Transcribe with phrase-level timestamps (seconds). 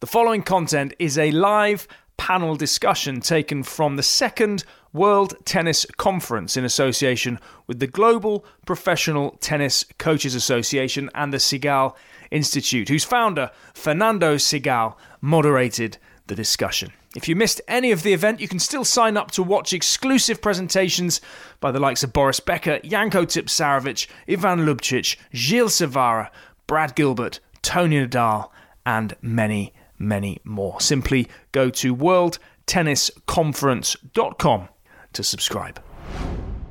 [0.00, 1.86] The following content is a live
[2.16, 9.32] panel discussion taken from the second World Tennis Conference in association with the Global Professional
[9.42, 11.94] Tennis Coaches Association and the Segal
[12.30, 15.98] Institute, whose founder, Fernando Segal, moderated
[16.28, 16.94] the discussion.
[17.14, 20.40] If you missed any of the event, you can still sign up to watch exclusive
[20.40, 21.20] presentations
[21.60, 26.30] by the likes of Boris Becker, Janko Tipsarevic, Ivan Ljubicic, Gilles Cervara,
[26.66, 28.48] Brad Gilbert, Toni Nadal,
[28.86, 30.80] and many many more.
[30.80, 34.68] Simply go to worldtennisconference.com
[35.12, 35.80] to subscribe.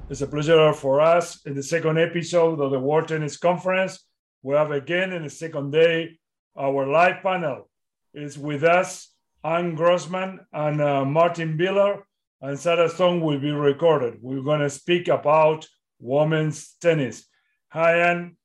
[0.09, 4.03] It's a pleasure for us in the second episode of the World Tennis Conference.
[4.41, 6.17] We have again in the second day
[6.57, 7.69] our live panel
[8.13, 12.03] is with us Anne Grossman and uh, Martin Vilar,
[12.41, 14.17] and Sarah Stone will be recorded.
[14.21, 15.67] We're going to speak about
[15.99, 17.25] women's tennis.
[17.69, 18.35] Hi, Anne.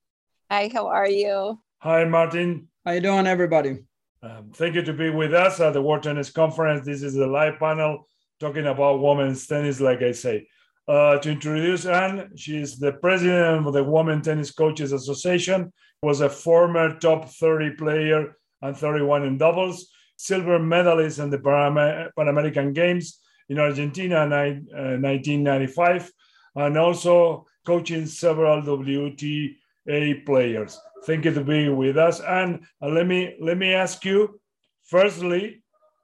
[0.51, 1.59] Hi, how are you?
[1.79, 2.69] Hi, Martin.
[2.85, 3.79] How you doing, everybody?
[4.25, 6.87] Um, thank you to be with us at the World Tennis Conference.
[6.87, 8.09] This is the live panel
[8.41, 10.49] talking about women's tennis, like I say.
[10.89, 15.71] Uh, to introduce Anne, she is the president of the Women Tennis Coaches Association,
[16.03, 22.29] was a former top 30 player and 31 in doubles, silver medalist in the Pan
[22.29, 26.11] American Games in Argentina in uh, 1995,
[26.57, 30.81] and also coaching several WTA players.
[31.07, 32.21] Thank you to be with us.
[32.21, 34.41] And uh, let me let me ask you,
[34.85, 35.63] firstly,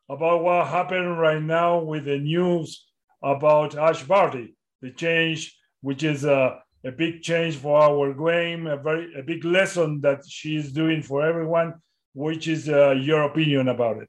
[0.08, 2.86] about what happened right now with the news
[3.22, 8.76] about Ash Barty, the change, which is a, a big change for our game, a
[8.76, 11.74] very a big lesson that she's doing for everyone.
[12.12, 14.08] Which is uh, your opinion about it?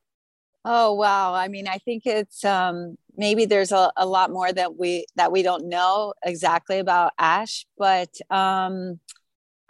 [0.65, 1.33] Oh wow!
[1.33, 5.31] I mean, I think it's um, maybe there's a, a lot more that we that
[5.31, 8.99] we don't know exactly about Ash, but um,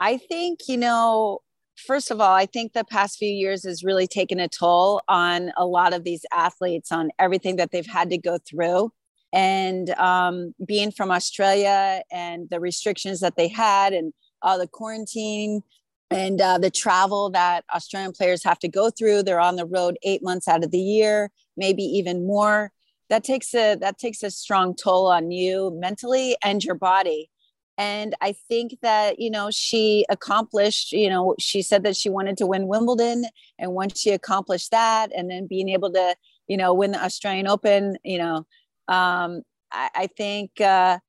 [0.02, 1.41] I think, you know,
[1.77, 5.52] first of all, I think the past few years has really taken a toll on
[5.55, 8.91] a lot of these athletes, on everything that they've had to go through.
[9.31, 14.11] And um, being from Australia and the restrictions that they had, and
[14.41, 15.61] uh, the quarantine
[16.09, 20.00] and uh, the travel that Australian players have to go through, they're on the road
[20.01, 22.72] eight months out of the year, maybe even more.
[23.09, 27.29] That takes a that takes a strong toll on you mentally and your body
[27.78, 32.38] and i think that you know she accomplished you know she said that she wanted
[32.38, 33.26] to win wimbledon
[33.58, 36.16] and once she accomplished that and then being able to
[36.48, 38.46] you know win the australian open you know
[38.88, 41.00] um, I, I, think uh,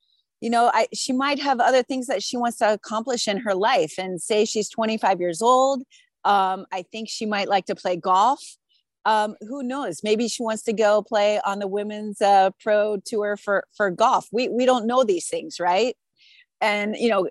[0.41, 3.55] you know I, she might have other things that she wants to accomplish in her
[3.55, 3.94] life.
[3.99, 5.83] And say she's 25 years old
[6.25, 8.41] um, i think she might like to play golf.
[9.05, 10.05] Um, who knows?
[10.05, 14.29] Maybe she wants to go play on the women's uh, pro tour for for golf.
[14.31, 15.97] We we don't know these things right
[16.62, 17.28] and you know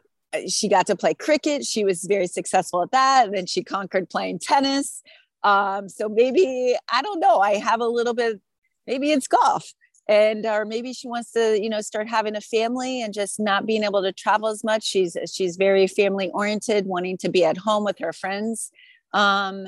[0.48, 1.66] she got to play cricket.
[1.66, 3.26] She was very successful at that.
[3.26, 5.02] And then she conquered playing tennis.
[5.44, 7.40] Um, so maybe i don't know.
[7.40, 8.40] I have a little bit
[8.86, 9.74] maybe it's golf.
[10.08, 13.66] And or maybe she wants to you know start having a family and just not
[13.66, 14.84] being able to travel as much.
[14.84, 18.72] She's she's very family oriented wanting to be at home with her friends.
[19.14, 19.68] Um,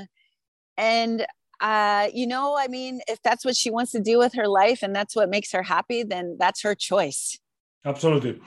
[0.78, 1.26] and
[1.62, 4.82] uh, you know i mean if that's what she wants to do with her life
[4.82, 7.40] and that's what makes her happy then that's her choice.
[7.86, 8.40] Absolutely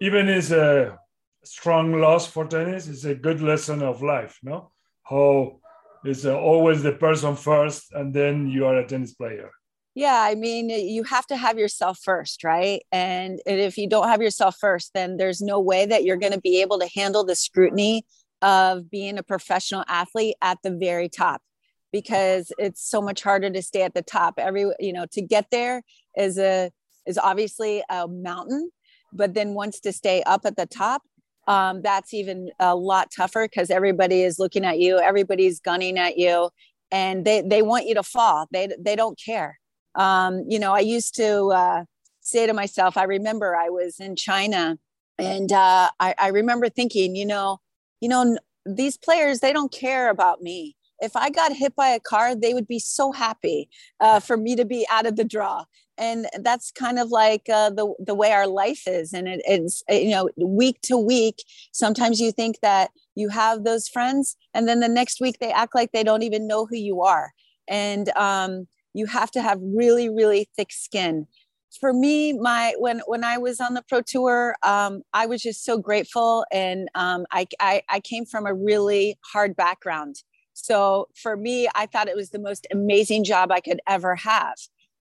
[0.00, 0.98] even is a
[1.44, 4.70] strong loss for tennis is a good lesson of life no?
[5.02, 5.60] How
[6.04, 9.50] is uh, always the person first and then you are a tennis player.
[9.94, 12.82] Yeah i mean you have to have yourself first right?
[12.92, 16.40] And if you don't have yourself first then there's no way that you're going to
[16.40, 18.04] be able to handle the scrutiny
[18.42, 21.40] of being a professional athlete at the very top
[21.92, 24.34] because it's so much harder to stay at the top.
[24.38, 25.82] Every you know to get there
[26.16, 26.70] is a
[27.06, 28.70] is obviously a mountain
[29.12, 31.02] but then wants to stay up at the top
[31.46, 36.18] um, that's even a lot tougher because everybody is looking at you everybody's gunning at
[36.18, 36.50] you
[36.90, 38.46] and they, they want you to fall.
[38.50, 39.58] They, they don't care.
[39.94, 41.84] Um, you know i used to uh,
[42.20, 44.78] say to myself i remember i was in china
[45.18, 47.58] and uh, I, I remember thinking you know
[48.00, 48.38] you know
[48.68, 50.76] these players they don't care about me.
[51.00, 53.68] If I got hit by a car, they would be so happy
[54.00, 55.64] uh, for me to be out of the draw.
[55.98, 59.82] And that's kind of like uh, the the way our life is, and it, it's
[59.88, 61.42] you know week to week.
[61.72, 65.74] Sometimes you think that you have those friends, and then the next week they act
[65.74, 67.32] like they don't even know who you are.
[67.66, 71.26] And um, you have to have really really thick skin
[71.80, 75.64] for me my when when i was on the pro tour um, i was just
[75.64, 80.16] so grateful and um, I, I, I came from a really hard background
[80.60, 84.56] so for me, I thought it was the most amazing job I could ever have.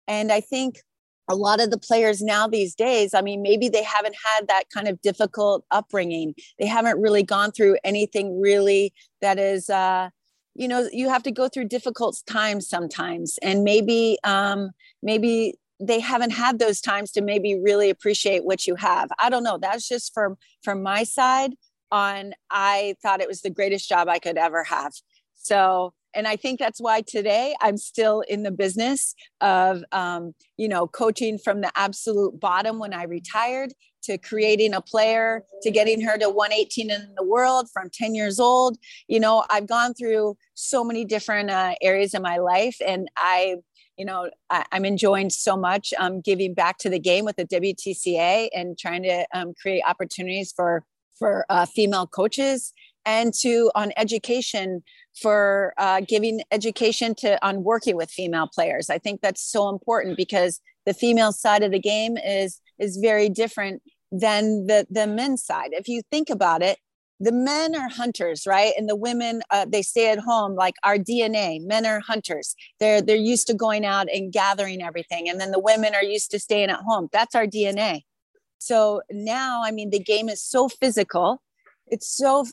[0.08, 0.84] And I think
[1.28, 4.70] a lot of the players now these days, I mean, maybe they haven't had that
[4.74, 6.34] kind of difficult upbringing.
[6.60, 10.10] They haven't really gone through anything really that is, uh,
[10.58, 13.38] you know you have to go through difficult times sometimes.
[13.44, 14.72] And maybe um
[15.04, 19.10] maybe they haven't had those times to maybe really appreciate what you have.
[19.20, 19.60] I don't know.
[19.60, 21.54] That's just from from my side
[21.92, 24.94] on i thought it was the greatest job i could ever have.
[25.36, 30.68] So and i think that's why today i'm still in the business of um, you
[30.68, 33.74] know coaching from the absolute bottom when i retired
[34.04, 38.40] to creating a player to getting her to 118 in the world from 10 years
[38.40, 38.78] old.
[39.08, 43.56] You know i've gone through so many different uh, areas of my life and i
[43.98, 47.46] you know I, am enjoying so much um, giving back to the game with the
[47.46, 50.84] wtca and trying to um, create opportunities for
[51.18, 52.74] for uh, female coaches
[53.06, 54.84] and to on education
[55.22, 58.90] for uh, giving education to on working with female players.
[58.90, 63.30] I think that's so important because the female side of the game is is very
[63.30, 63.82] different
[64.12, 65.70] than the the men's side.
[65.72, 66.78] If you think about it
[67.20, 68.74] the men are hunters right?
[68.78, 72.56] And the women uh, they stay at home like our dna men are hunters.
[72.80, 76.30] They're they're used to going out and gathering everything and then the women are used
[76.32, 77.10] to staying at home.
[77.12, 78.02] That's our dna
[78.60, 81.42] so now i mean the game is so physical.
[81.88, 82.46] It's so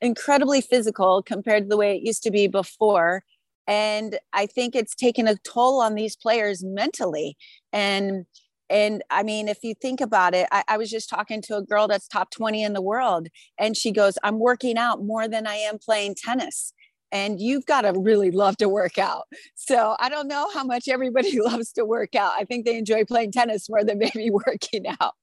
[0.00, 3.22] incredibly physical compared to the way it used to be before
[3.66, 7.36] and i think it's taken a toll on these players mentally
[7.72, 8.24] and
[8.70, 11.62] and I mean, if you think about it, I, I, was just talking to a
[11.62, 13.28] girl that's top 20 in the world,
[13.58, 16.72] and she goes, I'm working out more than I am playing tennis.
[17.10, 19.24] And you've got to really love to work out.
[19.54, 22.32] So I don't know how much everybody loves to work out.
[22.36, 25.14] I think they enjoy playing tennis more than maybe working out.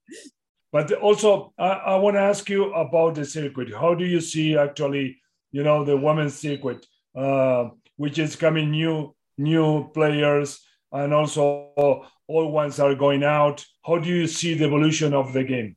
[0.76, 3.72] But also, I, I want to ask you about the circuit.
[3.72, 6.84] How do you see actually, you know, the women's circuit,
[7.14, 10.60] uh, which is coming new, new players,
[10.92, 13.64] and also all ones are going out.
[13.86, 15.76] How do you see the evolution of the game?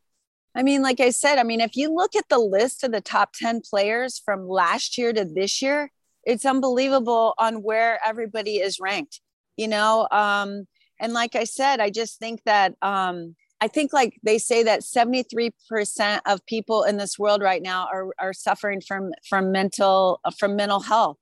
[0.54, 3.00] I mean, like I said, I mean, if you look at the list of the
[3.00, 5.94] top 10 players from last year to this year,
[6.26, 9.22] it's unbelievable on where everybody is ranked,
[9.56, 10.10] you know?
[10.12, 10.68] Um,
[11.00, 14.82] and like I said, I just think that, um, I think like they say that
[14.82, 20.56] 73% of people in this world right now are, are suffering from, from mental, from
[20.56, 21.18] mental health.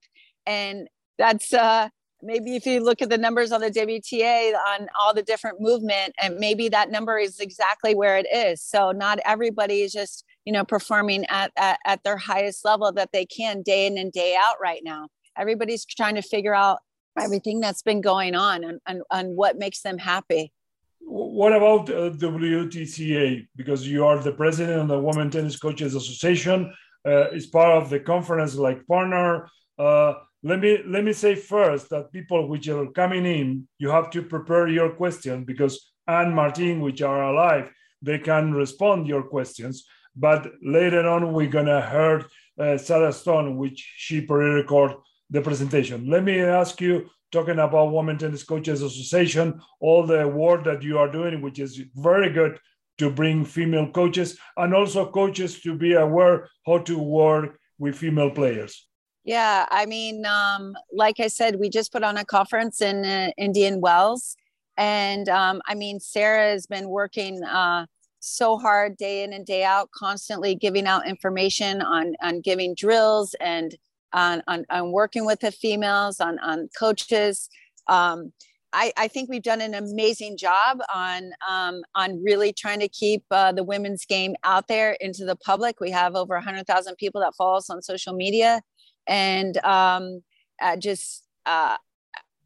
[0.45, 0.87] And
[1.17, 1.89] that's, uh,
[2.21, 6.13] maybe if you look at the numbers on the WTA on all the different movement,
[6.21, 8.61] and maybe that number is exactly where it is.
[8.61, 13.11] So not everybody is just you know performing at, at, at their highest level that
[13.11, 15.07] they can day in and day out right now.
[15.37, 16.79] Everybody's trying to figure out
[17.19, 20.51] everything that's been going on and, and, and what makes them happy.
[20.99, 23.47] What about uh, WTCA?
[23.55, 26.73] Because you are the president of the Women Tennis Coaches Association.
[27.07, 29.47] Uh, is part of the conference like partner.
[29.79, 30.13] Uh,
[30.43, 34.21] let me let me say first that people which are coming in, you have to
[34.21, 37.71] prepare your question because Anne Martin, which are alive,
[38.01, 39.85] they can respond your questions.
[40.17, 42.25] But later on, we're gonna hear
[42.59, 44.95] uh, Sarah Stone, which she pre-record
[45.29, 46.09] the presentation.
[46.09, 50.97] Let me ask you, talking about Women Tennis Coaches Association, all the work that you
[50.97, 52.59] are doing, which is very good
[52.97, 58.31] to bring female coaches and also coaches to be aware how to work with female
[58.31, 58.87] players.
[59.23, 63.31] Yeah, I mean, um, like I said, we just put on a conference in uh,
[63.37, 64.37] Indian Wells,
[64.77, 67.87] and um, I mean, Sarah has been working uh,
[68.19, 73.35] so hard day in and day out, constantly giving out information on on giving drills
[73.41, 73.75] and
[74.13, 77.49] on on, on working with the females, on on coaches.
[77.87, 78.33] Um,
[78.73, 83.23] I, I, think we've done an amazing job on um, on really trying to keep
[83.31, 85.79] uh, the women's game out there into the public.
[85.79, 88.61] We have over 100,000 people that follow us on social media
[89.07, 90.21] and um,
[90.61, 91.77] uh, just uh,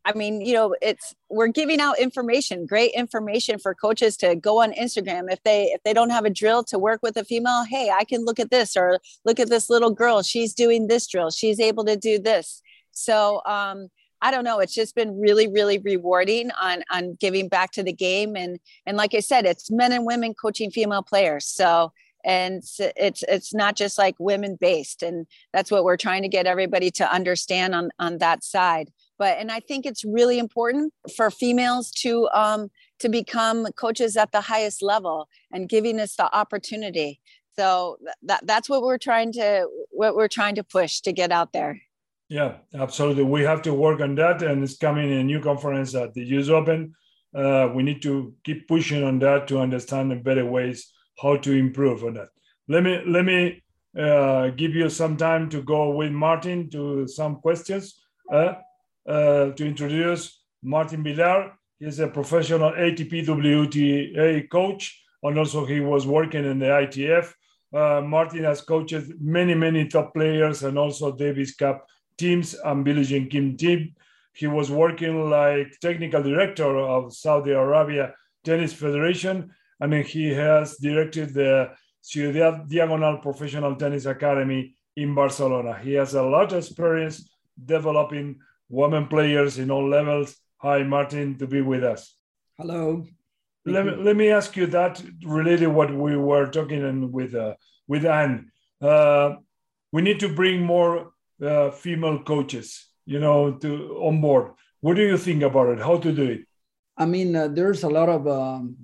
[0.03, 4.61] I mean, you know, it's we're giving out information, great information for coaches to go
[4.61, 5.31] on Instagram.
[5.31, 8.03] If they if they don't have a drill to work with a female, hey, I
[8.03, 10.23] can look at this or look at this little girl.
[10.23, 11.29] She's doing this drill.
[11.29, 12.61] She's able to do this.
[12.91, 13.89] So um,
[14.21, 14.59] I don't know.
[14.59, 18.35] It's just been really, really rewarding on on giving back to the game.
[18.35, 21.45] And and like I said, it's men and women coaching female players.
[21.45, 21.93] So
[22.23, 26.45] and it's it's not just like women based and that's what we're trying to get
[26.45, 28.91] everybody to understand on on that side
[29.21, 32.11] but and i think it's really important for females to
[32.43, 32.61] um
[33.03, 35.17] to become coaches at the highest level
[35.53, 37.11] and giving us the opportunity
[37.57, 37.97] so
[38.29, 39.47] that that's what we're trying to
[39.91, 41.73] what we're trying to push to get out there
[42.29, 42.51] yeah
[42.85, 46.13] absolutely we have to work on that and it's coming in a new conference at
[46.15, 46.93] the us open
[47.33, 52.03] uh, we need to keep pushing on that to understand better ways how to improve
[52.03, 52.29] on that.
[52.67, 53.61] Let me let me
[53.97, 58.01] uh, give you some time to go with Martin to some questions.
[58.31, 58.53] Uh,
[59.07, 66.05] uh, to introduce Martin Vilar, he's a professional ATP WTA coach, and also he was
[66.05, 67.33] working in the ITF.
[67.73, 71.85] Uh, Martin has coached many, many top players and also Davis Cup
[72.17, 73.95] teams and Billie Jean King team.
[74.33, 81.33] He was working like technical director of Saudi Arabia Tennis Federation, and he has directed
[81.33, 85.77] the Ciudad Diagonal Professional Tennis Academy in Barcelona.
[85.81, 87.29] He has a lot of experience
[87.63, 88.39] developing
[88.71, 90.35] women players in all levels.
[90.57, 92.15] Hi, Martin, to be with us.
[92.57, 93.05] Hello.
[93.65, 97.53] Let me, let me ask you that related what we were talking with uh,
[97.87, 98.51] with Anne.
[98.81, 99.35] Uh,
[99.91, 101.11] we need to bring more
[101.45, 104.53] uh, female coaches, you know, to on board.
[104.79, 105.79] What do you think about it?
[105.79, 106.41] How to do it?
[106.97, 108.75] I mean, uh, there's a lot of um,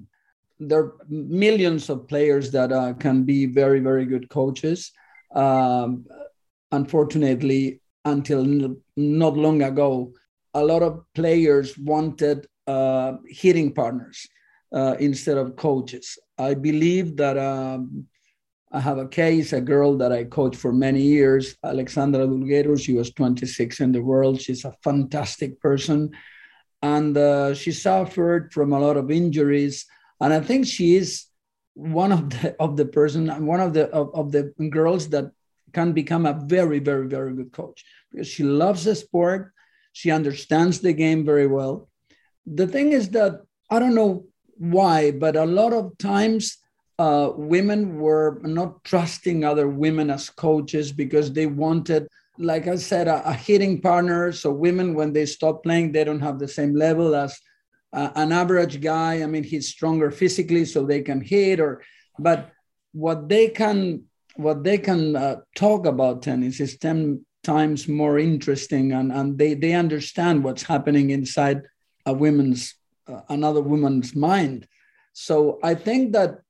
[0.60, 4.92] there are millions of players that uh, can be very very good coaches.
[5.34, 6.06] Um,
[6.72, 10.14] unfortunately, until not long ago,
[10.54, 14.28] a lot of players wanted uh, hitting partners
[14.74, 16.18] uh, instead of coaches.
[16.38, 18.08] I believe that um,
[18.72, 22.80] I have a case, a girl that I coached for many years, Alexandra Dulgheru.
[22.80, 24.42] She was 26 in the world.
[24.42, 26.12] She's a fantastic person.
[26.82, 29.86] And uh, she suffered from a lot of injuries.
[30.20, 31.26] And I think she is
[31.74, 35.32] one of the of the person, one of the of, of the girls that
[35.74, 39.54] can become a very, very, very good coach because she loves the sport.
[39.94, 41.90] She understands the game very well.
[42.46, 44.26] The thing is that I don't know
[44.58, 46.58] why, but a lot of times
[47.00, 53.08] uh, women were not trusting other women as coaches because they wanted, like I said,
[53.08, 54.32] a, a, hitting partner.
[54.32, 57.40] So women, when they stop playing, they don't have the same level as
[57.94, 59.22] uh, an average guy.
[59.22, 61.60] I mean, he's stronger physically, so they can hit.
[61.60, 61.84] Or,
[62.18, 62.52] but
[62.94, 64.04] what they can
[64.36, 69.54] what they can uh, talk about tennis is ten times more interesting, and and they
[69.54, 71.62] they understand what's happening inside
[72.06, 72.76] a woman's
[73.08, 74.68] uh, another woman's mind.
[75.14, 76.42] So I think that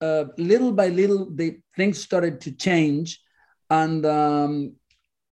[0.00, 3.20] uh, little by little, the things started to change,
[3.68, 4.74] and um,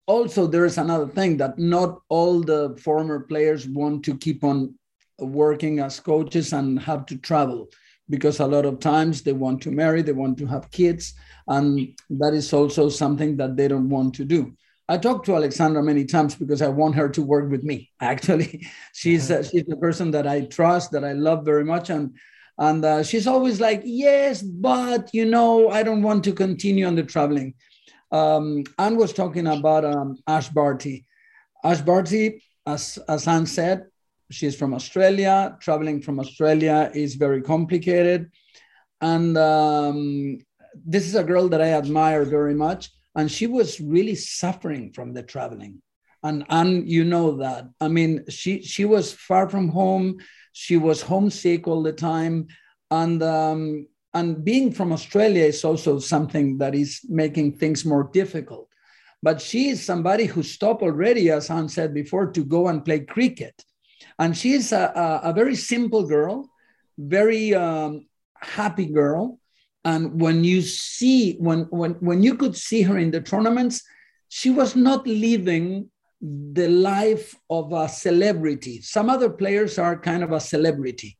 [0.08, 4.76] also there is another thing that not all the former players want to keep on
[5.20, 7.70] working as coaches and have to travel
[8.10, 11.14] because a lot of times they want to marry, they want to have kids,
[11.48, 14.56] and that is also something that they don't want to do.
[14.88, 17.92] I talked to Alexandra many times because I want her to work with me.
[18.02, 22.16] Actually, she's uh, she's the person that I trust, that I love very much, and
[22.58, 26.96] and uh, she's always like, yes, but you know, I don't want to continue on
[26.96, 27.56] the traveling.
[28.12, 31.06] Um, Anne was talking about um, Ash Barty.
[31.64, 33.88] Ash Barty, as as Anne said,
[34.30, 35.58] she's from Australia.
[35.62, 38.30] Traveling from Australia is very complicated,
[39.02, 40.38] and um,
[40.86, 45.14] this is a girl that I admire very much and she was really suffering from
[45.14, 45.82] the traveling.
[46.24, 47.66] And and you know that.
[47.80, 50.18] I mean she she was far from home.
[50.54, 52.48] She was homesick all the time.
[52.90, 58.70] And um, and being from australia is also something that is making things more difficult.
[59.22, 63.00] But she is somebody who stopped already as Anne said before to go and play
[63.00, 63.56] cricket.
[64.18, 66.50] And she's a, a, a very simple girl
[66.98, 69.40] very um, happy girl
[69.86, 73.82] and when you see when when when you could see her in the tournaments
[74.28, 75.90] she was not living
[76.22, 78.82] the life of a celebrity.
[78.82, 81.18] Some other players are kind of a celebrity.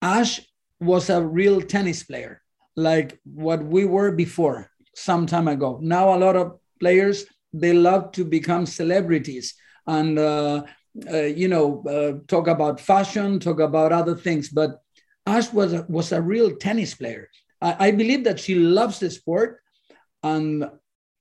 [0.00, 0.40] Ash
[0.80, 2.40] was a real tennis player
[2.76, 5.78] like what we were before some time ago.
[5.82, 9.54] Now a lot of players they love to become celebrities
[9.86, 10.62] and uh,
[11.10, 14.48] uh, you know uh, talk about fashion talk about other things.
[14.48, 14.80] But
[15.26, 17.28] ash was a, was a real tennis player
[17.60, 19.60] I, I believe that she loves the sport.
[20.22, 20.68] And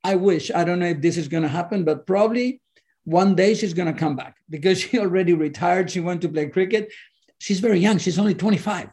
[0.04, 2.62] I wish, I don't know if this is going to happen, but probably
[3.04, 5.92] one day she's going to come back because she already retired.
[5.92, 6.92] She went to play cricket.
[7.40, 7.98] She's very young.
[7.98, 8.90] She's only 25.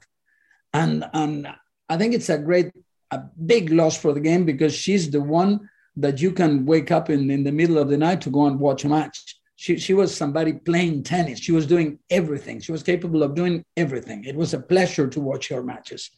[0.73, 1.49] And, and
[1.89, 2.73] I think it's a great,
[3.11, 7.11] a big loss for the game because she's the one that you can wake up
[7.11, 9.37] in, in the middle of the night to go and watch a match.
[9.57, 11.39] She, she was somebody playing tennis.
[11.39, 12.61] She was doing everything.
[12.61, 14.25] She was capable of doing everything.
[14.25, 16.11] It was a pleasure to watch her matches.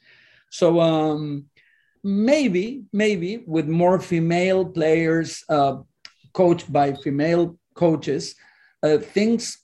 [0.50, 1.46] So um,
[2.02, 5.78] maybe, maybe with more female players uh,
[6.32, 8.34] coached by female coaches,
[8.82, 9.58] uh, things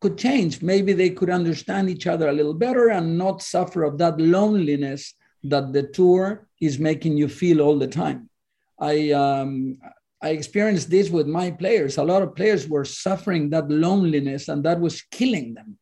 [0.00, 0.62] could change.
[0.62, 5.14] Maybe they could understand each other a little better and not suffer of that loneliness
[5.44, 8.28] that the tour is making you feel all the time.
[8.80, 9.78] I um,
[10.22, 11.96] I experienced this with my players.
[11.96, 15.78] A lot of players were suffering that loneliness, and that was killing them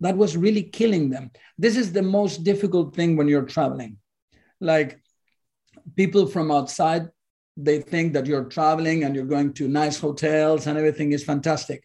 [0.00, 1.30] that was really killing them.
[1.58, 3.96] This is the most difficult thing when you're traveling.
[4.60, 5.00] Like
[5.96, 7.08] people from outside,
[7.56, 11.82] they think that you're traveling and you're going to nice hotels and everything is fantastic.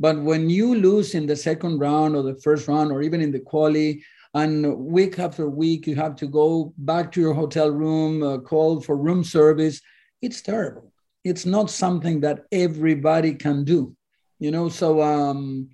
[0.00, 3.30] But when you lose in the second round or the first round or even in
[3.30, 4.02] the quali,
[4.34, 8.80] and week after week you have to go back to your hotel room, uh, call
[8.80, 9.80] for room service,
[10.20, 10.92] it's terrible.
[11.24, 13.96] it's not something that everybody can do
[14.38, 15.68] you know so um,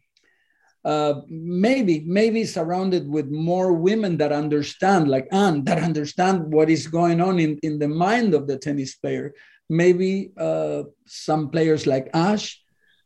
[0.84, 6.86] uh, maybe maybe surrounded with more women that understand like Anne that understand what is
[6.86, 9.34] going on in, in the mind of the tennis player.
[9.68, 12.60] Maybe uh, some players like ash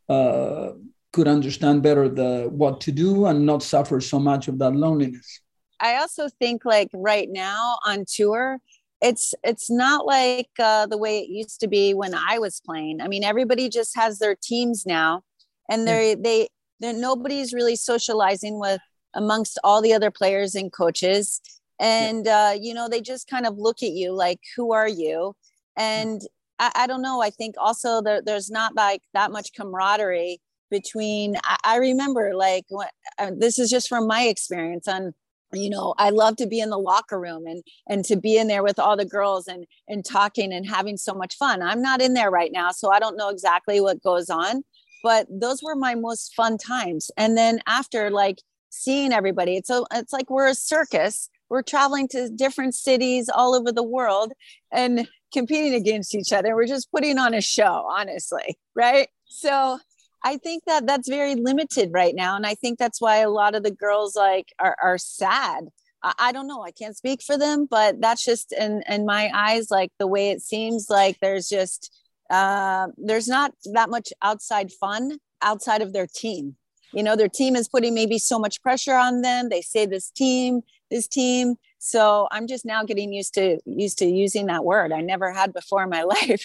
[0.09, 0.71] uh,
[1.11, 5.41] could understand better the what to do and not suffer so much of that loneliness.
[5.79, 8.59] I also think like right now on tour
[9.01, 13.01] it's it's not like uh, the way it used to be when i was playing.
[13.01, 15.23] I mean everybody just has their teams now
[15.69, 16.45] and they yeah.
[16.79, 18.81] They nobody's really socializing with
[19.13, 21.41] amongst all the other players and coaches.
[21.79, 22.51] And yeah.
[22.51, 25.35] uh, you know they just kind of look at you like who are you?
[25.77, 26.21] And
[26.57, 27.21] I, I, don't know.
[27.21, 30.39] I think also there, there's not like that much camaraderie
[30.69, 32.87] between i, I remember like when,
[33.19, 35.13] uh, this is just from my experience on
[35.53, 38.47] you know i love to be in the locker room and and to be in
[38.47, 41.61] there with all the girls and and talking and having so much fun.
[41.61, 44.63] I'm not in there right now so i don't know exactly what goes on
[45.03, 47.11] but those were my most fun times.
[47.17, 51.29] And then after like seeing everybody it's a, it's like we're a circus.
[51.49, 54.33] We're traveling to different cities all over the world
[54.71, 56.55] and competing against each other.
[56.55, 59.07] We're just putting on a show honestly right?
[59.27, 59.79] So
[60.23, 62.35] i think that that's very limited right now.
[62.35, 65.65] And i think that's why a lot of the girls like are, are sad.
[66.03, 66.63] I, I don't know.
[66.63, 70.29] I can't speak for them but that's just in in my eyes like the way
[70.29, 71.91] it seems like there's just
[72.29, 76.55] uh, there's not that much outside fun outside of their team.
[76.93, 79.49] You know, their team is putting maybe so much pressure on them.
[79.49, 81.55] They say this team, this team.
[81.77, 84.91] So I'm just now getting used to used to using that word.
[84.91, 86.43] I never had before in my life.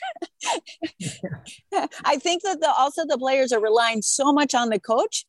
[2.05, 5.25] I think that the, also the players are relying so much on the coach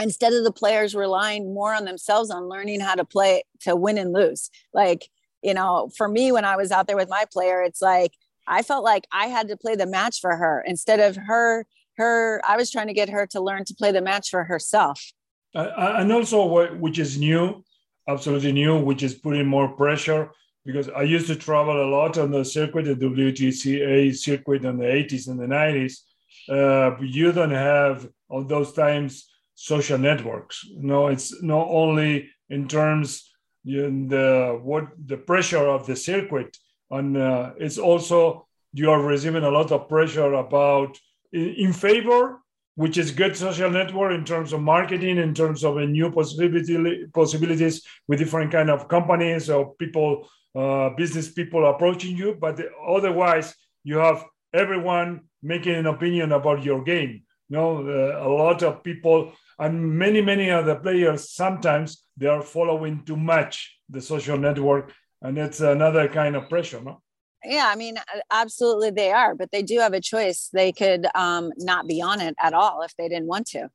[0.00, 3.98] instead of the players relying more on themselves on learning how to play to win
[3.98, 4.50] and lose.
[4.72, 5.08] Like,
[5.42, 8.12] you know, for me when I was out there with my player, it's like
[8.50, 11.66] I felt like I had to play the match for her instead of her.
[11.96, 15.00] Her, I was trying to get her to learn to play the match for herself.
[15.54, 17.64] Uh, and also, what, which is new,
[18.08, 20.30] absolutely new, which is putting more pressure
[20.64, 24.84] because I used to travel a lot on the circuit, the WTCA circuit in the
[24.84, 25.94] 80s and the 90s.
[26.48, 30.64] Uh, you don't have all those times social networks.
[30.74, 33.30] No, it's not only in terms
[33.64, 36.56] in the what the pressure of the circuit,
[36.90, 40.98] and uh, it's also you are receiving a lot of pressure about
[41.32, 42.40] in, favor
[42.76, 47.06] which is good social network in terms of marketing in terms of a new possibility
[47.12, 52.36] possibilities with different kind of companies or people uh, business people approaching you.
[52.40, 57.22] But otherwise you have everyone making an opinion about your game.
[57.48, 62.42] You know uh, a lot of people and many many other players sometimes they are
[62.42, 67.00] following too much the social network and it's another kind of pressure no?
[67.44, 67.96] Yeah i mean
[68.30, 70.50] absolutely they are but they do have a choice.
[70.52, 73.68] They could um, not be on it at all if they didn't want to.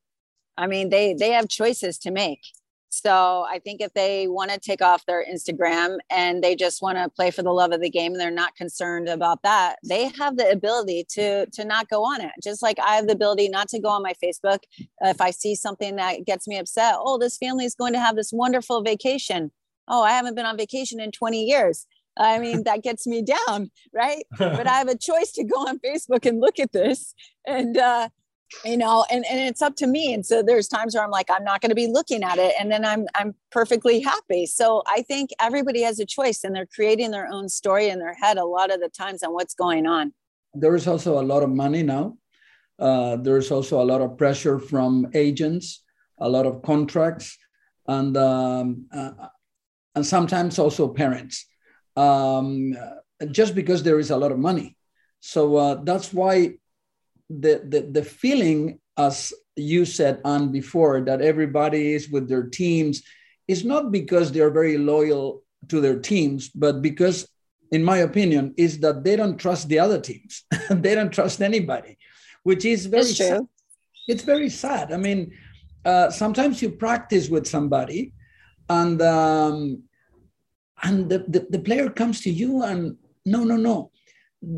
[0.57, 2.41] I mean they they have choices to make.
[2.89, 6.97] So i think if they want to take off their instagram and they just want
[6.97, 10.07] to play for the love of the game and they're not concerned about that they
[10.17, 12.31] have the ability to to not go on it.
[12.43, 14.59] Just like i have the ability not to go on my facebook
[15.01, 16.95] if i see something that gets me upset.
[16.97, 19.51] Oh this family is going to have this wonderful vacation
[19.87, 21.85] oh, I haven't been on vacation in 20 years.
[22.17, 24.23] I mean, that gets me down, right?
[24.37, 27.13] but I have a choice to go on Facebook and look at this.
[27.45, 28.09] And, uh,
[28.63, 30.13] you know, and, and it's up to me.
[30.13, 32.53] And so there's times where I'm like, I'm not going to be looking at it.
[32.59, 34.45] And then I'm, I'm perfectly happy.
[34.45, 38.13] So I think everybody has a choice and they're creating their own story in their
[38.13, 40.13] head a lot of the times on what's going on.
[40.53, 42.17] There is also a lot of money now.
[42.79, 45.83] Uh, there's also a lot of pressure from agents,
[46.19, 47.37] a lot of contracts.
[47.87, 49.11] And um, uh,
[49.95, 51.45] and sometimes also parents,
[51.95, 52.75] um,
[53.31, 54.75] just because there is a lot of money.
[55.21, 56.57] So uh, that's why
[57.29, 63.01] the, the, the feeling, as you said, Anne, before, that everybody is with their teams
[63.47, 67.27] is not because they're very loyal to their teams, but because,
[67.71, 70.43] in my opinion, is that they don't trust the other teams.
[70.69, 71.97] they don't trust anybody,
[72.43, 73.13] which is very true.
[73.13, 73.47] Sad.
[74.07, 74.91] It's very sad.
[74.91, 75.31] I mean,
[75.83, 78.13] uh, sometimes you practice with somebody
[78.69, 79.83] and um,
[80.83, 83.91] and the, the, the player comes to you and no no no.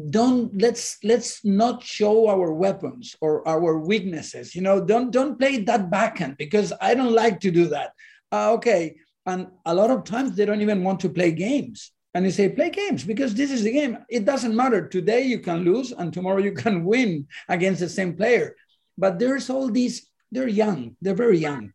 [0.10, 4.84] Don't let's let's not show our weapons or our weaknesses you know?
[4.84, 7.92] Don't don't play that backhand because i don't like to do that.
[8.32, 8.96] Uh, okay.
[9.26, 11.92] And a lot of times they don't even want to play games.
[12.14, 14.00] And you say play games because this is the game.
[14.10, 14.88] It doesn't matter.
[14.88, 18.56] Today you can lose and tomorrow you can win against the same player.
[18.98, 20.96] But there's all these they're young.
[21.02, 21.74] They're very young.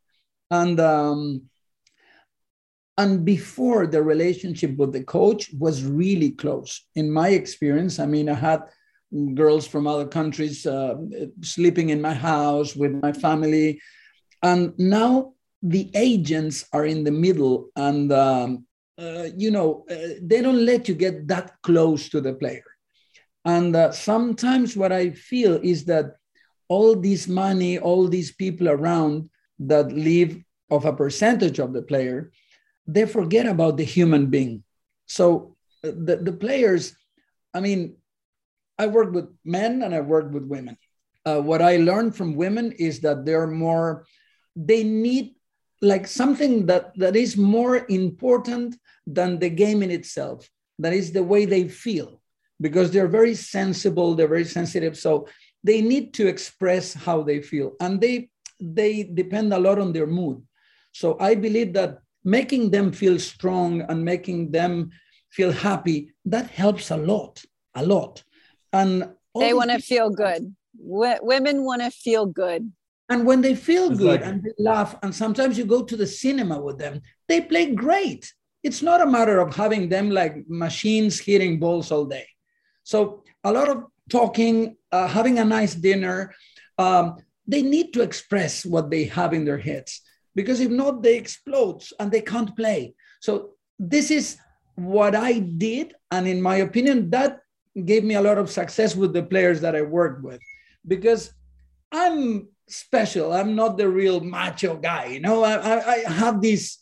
[0.51, 1.43] And um,
[3.03, 8.29] and before the relationship with the coach was really close in my experience i mean
[8.29, 8.61] i had
[9.35, 10.95] girls from other countries uh,
[11.43, 13.81] sleeping in my house with my family.
[14.43, 18.67] And now the agents are in the middle and, um,
[18.99, 22.65] uh, you know, uh, they don't let you get that close to the player.
[23.45, 26.17] And uh, sometimes what I feel is that
[26.69, 32.33] all this money, all these people around that live of a percentage of the player,
[32.87, 34.65] they forget about the human being.
[35.07, 36.97] So uh, the, the players,
[37.55, 37.97] I mean,
[38.79, 40.77] I work with men and I work with women.
[41.25, 44.07] Uh, what I learned from women is that they're more,
[44.57, 45.35] they need
[45.81, 50.49] like something that, that is more important than the game in itself.
[50.79, 52.21] That is the way they feel
[52.61, 54.97] because they're very sensible, they're very sensitive.
[54.97, 55.29] So
[55.63, 60.07] they need to express how they feel and they, they depend a lot on their
[60.07, 60.43] mood.
[60.93, 64.91] So I believe that making them feel strong and making them
[65.31, 67.43] feel happy, that helps a lot,
[67.75, 68.23] a lot.
[68.73, 70.55] And they want to feel good.
[70.79, 72.73] W- women want to feel good.
[73.09, 76.61] And when they feel good and they laugh, and sometimes you go to the cinema
[76.61, 78.33] with them, they play great.
[78.63, 82.27] It's not a matter of having them like machines hitting balls all day.
[82.85, 86.35] So a lot of talking, uh, having a nice dinner,
[86.79, 90.01] um, they need to express what they have in their heads
[90.35, 92.95] because if not, they explode and they can't play.
[93.21, 94.39] So this is
[94.75, 97.41] what I did, and in my opinion, that
[97.85, 100.41] gave me a lot of success with the players that I worked with
[100.87, 101.33] because
[101.91, 103.33] I'm special.
[103.33, 105.07] I'm not the real macho guy.
[105.07, 106.79] You know, I, I have this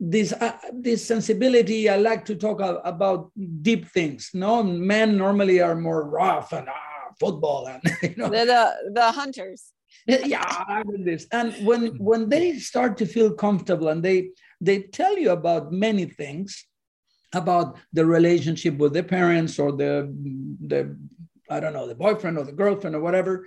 [0.00, 1.88] this uh, this sensibility.
[1.88, 3.30] I like to talk about
[3.62, 4.30] deep things.
[4.34, 8.28] No, men normally are more rough and ah, football and you know.
[8.28, 9.72] They're the the hunters.
[10.06, 11.26] yeah, this.
[11.32, 14.30] And when when they start to feel comfortable and they
[14.60, 16.66] they tell you about many things,
[17.32, 20.12] about the relationship with the parents or the
[20.66, 20.96] the
[21.50, 23.46] I don't know the boyfriend or the girlfriend or whatever,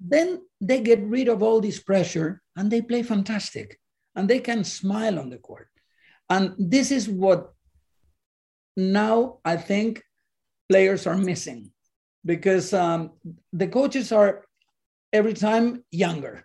[0.00, 3.78] then they get rid of all this pressure and they play fantastic
[4.14, 5.68] and they can smile on the court.
[6.28, 7.52] And this is what
[8.76, 10.02] now I think
[10.68, 11.72] players are missing
[12.24, 13.12] because um,
[13.52, 14.44] the coaches are
[15.12, 16.44] every time younger.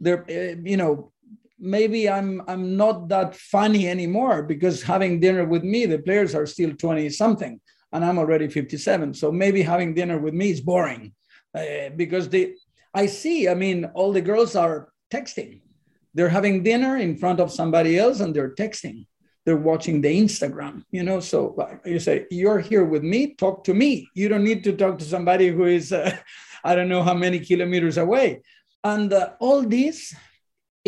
[0.00, 1.12] They're, uh, you know,
[1.58, 6.46] maybe I'm I'm not that funny anymore because having dinner with me, the players are
[6.46, 7.60] still 20 something
[7.92, 9.14] and I'm already 57.
[9.14, 11.12] So maybe having dinner with me is boring
[11.54, 12.54] uh, because they
[12.94, 15.60] I see, I mean, all the girls are texting.
[16.14, 19.06] They're having dinner in front of somebody else and they're texting.
[19.44, 21.20] They're watching the Instagram, you know.
[21.20, 24.08] So you say, You're here with me, talk to me.
[24.14, 26.16] You don't need to talk to somebody who is, uh,
[26.68, 28.42] I don't know how many kilometers away.
[28.84, 30.14] And uh, all this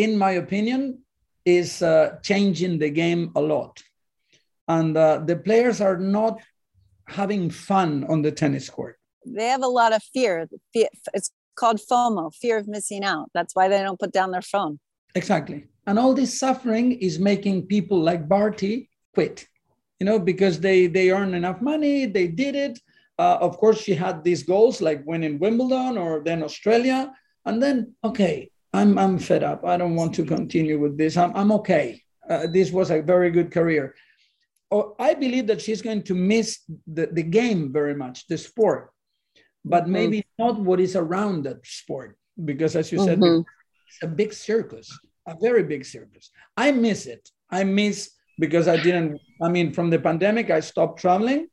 [0.01, 1.03] in my opinion,
[1.45, 3.83] is uh, changing the game a lot.
[4.69, 6.41] And uh, the players are not
[7.07, 8.97] having fun on the tennis court.
[9.27, 10.49] They have a lot of fear.
[10.73, 13.31] It's called FOMO, fear of missing out.
[13.35, 14.79] That's why they don't put down their phone.
[15.15, 15.67] Exactly.
[15.87, 19.47] And all this suffering is making people like Barty quit,
[19.99, 22.79] you know, because they, they earn enough money, they did it.
[23.21, 27.01] Uh, of course, she had these goals like winning Wimbledon or then Australia.
[27.45, 27.77] And then,
[28.09, 28.37] okay,
[28.79, 29.61] I'm, I'm fed up.
[29.73, 31.13] I don't want to continue with this.
[31.23, 31.87] I'm, I'm okay.
[32.31, 33.85] Uh, this was a very good career.
[34.75, 36.49] Oh, I believe that she's going to miss
[36.97, 38.83] the, the game very much, the sport,
[39.73, 39.99] but mm-hmm.
[39.99, 42.17] maybe not what is around that sport.
[42.51, 43.23] Because as you mm-hmm.
[43.23, 43.45] said,
[43.89, 44.89] it's a big circus,
[45.27, 46.31] a very big circus.
[46.57, 47.29] I miss it.
[47.51, 47.99] I miss
[48.39, 51.49] because I didn't, I mean, from the pandemic, I stopped traveling.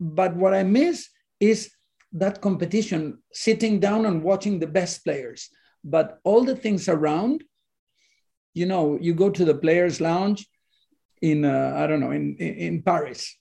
[0.00, 1.08] But what I miss
[1.40, 1.70] is
[2.12, 5.48] that competition, sitting down and watching the best players.
[5.82, 7.44] But all the things around
[8.54, 10.46] you know you go to the players lounge
[11.20, 13.36] in uh, i don't know in in, paris.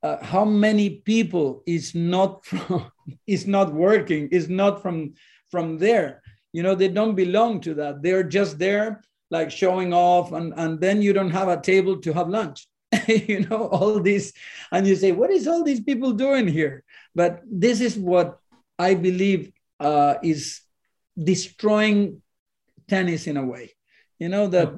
[0.00, 2.90] Uh, how many people is not from
[3.26, 5.14] is not working is not from
[5.50, 6.22] from there?
[6.52, 8.02] You know they don't belong to that.
[8.02, 12.12] They're just there like showing off and and then you don't have a table to
[12.12, 12.68] have lunch
[13.28, 14.32] you know all this
[14.72, 18.38] and you say what is all these people doing here but this is what
[18.78, 20.60] i believe uh, is
[21.22, 22.22] destroying
[22.88, 23.74] tennis in a way.
[24.18, 24.72] You know that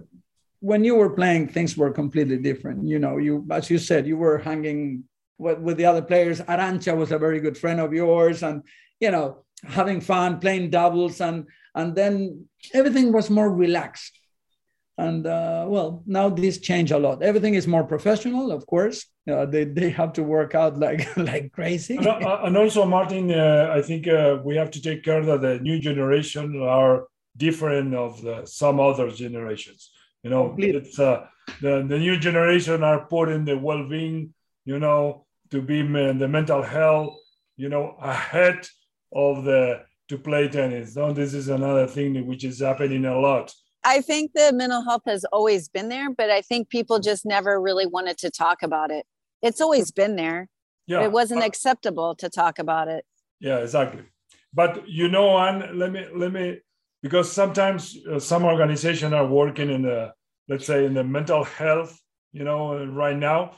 [0.60, 2.86] when you were playing, things were completely different.
[2.86, 5.04] You know, you as you said, you were hanging
[5.38, 6.40] with, with the other players.
[6.40, 8.62] Arantxa was a very good friend of yours, and
[9.00, 14.19] you know, having fun, playing doubles, and and then everything was more relaxed.
[15.00, 17.22] And uh, well, now this changed a lot.
[17.22, 19.06] Everything is more professional, of course.
[19.30, 21.96] Uh, they, they have to work out like like crazy.
[21.96, 25.40] And, uh, and also, Martin, uh, I think uh, we have to take care that
[25.40, 29.90] the new generation are different of the, some other generations.
[30.22, 30.80] You know, Completely.
[30.80, 31.26] it's uh,
[31.62, 34.34] the the new generation are putting the well-being,
[34.64, 37.16] you know, to be the mental health,
[37.56, 38.66] you know, ahead
[39.12, 40.96] of the to play tennis.
[40.96, 43.54] No, this is another thing which is happening a lot.
[43.84, 47.60] I think the mental health has always been there, but I think people just never
[47.60, 49.06] really wanted to talk about it.
[49.42, 50.48] It's always been there.
[50.86, 53.04] Yeah, it wasn't acceptable to talk about it.
[53.38, 54.02] Yeah, exactly.
[54.52, 56.58] But you know, Anne, let me let me
[57.02, 60.12] because sometimes uh, some organizations are working in the
[60.48, 61.98] let's say in the mental health,
[62.32, 63.52] you know, right now.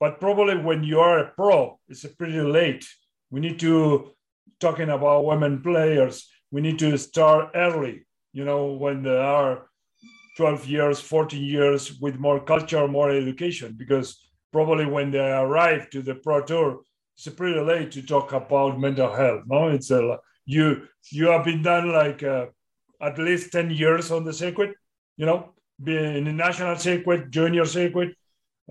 [0.00, 2.86] But probably when you are a pro, it's pretty late.
[3.30, 4.12] We need to
[4.60, 6.28] talking about women players.
[6.50, 8.06] We need to start early.
[8.32, 9.67] You know, when they are
[10.38, 16.00] 12 years, 14 years, with more culture, more education, because probably when they arrive to
[16.00, 16.80] the pro tour,
[17.16, 19.42] it's pretty late to talk about mental health.
[19.48, 22.46] No, it's a you you have been done like uh,
[23.02, 24.74] at least 10 years on the circuit,
[25.16, 28.10] you know, being in the national circuit, junior circuit.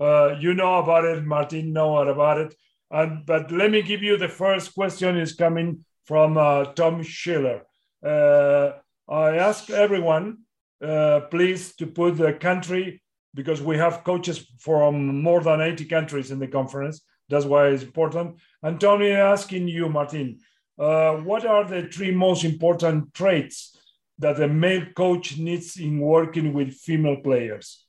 [0.00, 2.54] Uh, you know about it, Martin know about it.
[2.90, 7.62] And, but let me give you the first question is coming from uh, Tom Schiller.
[8.02, 8.72] Uh,
[9.06, 10.38] I ask everyone,
[10.82, 13.02] uh, please, to put the country,
[13.34, 17.02] because we have coaches from more than 80 countries in the conference.
[17.28, 18.36] That's why it's important.
[18.62, 20.40] And Tony, asking you, Martin,
[20.78, 23.76] uh, what are the three most important traits
[24.18, 27.84] that a male coach needs in working with female players?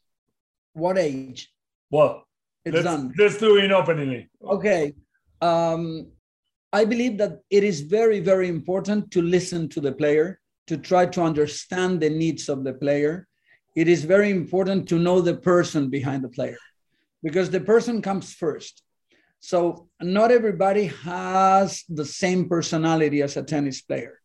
[0.73, 1.51] What age?
[1.89, 2.25] Well,
[2.65, 3.13] it's let's, done.
[3.17, 4.29] Let's do it openly.
[4.43, 4.93] Okay.
[5.41, 6.11] Um,
[6.71, 11.05] I believe that it is very, very important to listen to the player, to try
[11.07, 13.27] to understand the needs of the player.
[13.75, 16.59] It is very important to know the person behind the player
[17.23, 18.83] because the person comes first.
[19.39, 24.19] So, not everybody has the same personality as a tennis player.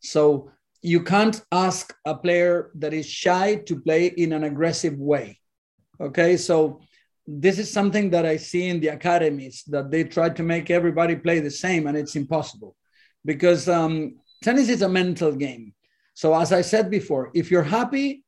[0.00, 5.40] So, you can't ask a player that is shy to play in an aggressive way.
[6.00, 6.36] Okay.
[6.36, 6.80] So,
[7.26, 11.16] this is something that I see in the academies that they try to make everybody
[11.16, 12.76] play the same, and it's impossible
[13.24, 15.74] because um, tennis is a mental game.
[16.20, 18.24] So, as I said before, if you're happy,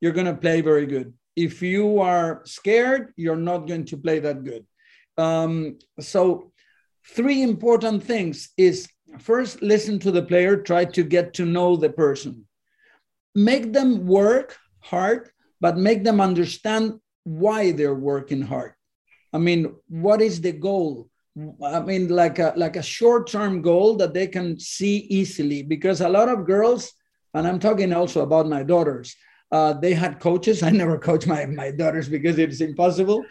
[0.00, 1.14] you're going to play very good.
[1.36, 4.66] If you are scared, you're not going to play that good.
[5.16, 6.50] Um, so,
[7.14, 8.88] three important things is
[9.20, 12.44] first, listen to the player, try to get to know the person,
[13.36, 18.72] make them work hard, but make them understand why they're working hard.
[19.32, 21.08] I mean, what is the goal?
[21.64, 25.62] I mean, like a like a short-term goal that they can see easily.
[25.62, 26.97] Because a lot of girls,
[27.34, 29.14] and I'm talking also about my daughters,
[29.52, 30.62] uh, they had coaches.
[30.68, 33.24] I never coach my my daughters because it's impossible.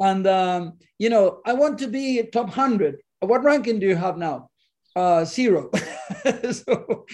[0.00, 2.96] And um, you know, I want to be top hundred.
[3.20, 4.48] What ranking do you have now?
[4.96, 5.70] Uh, zero.
[6.50, 7.06] so,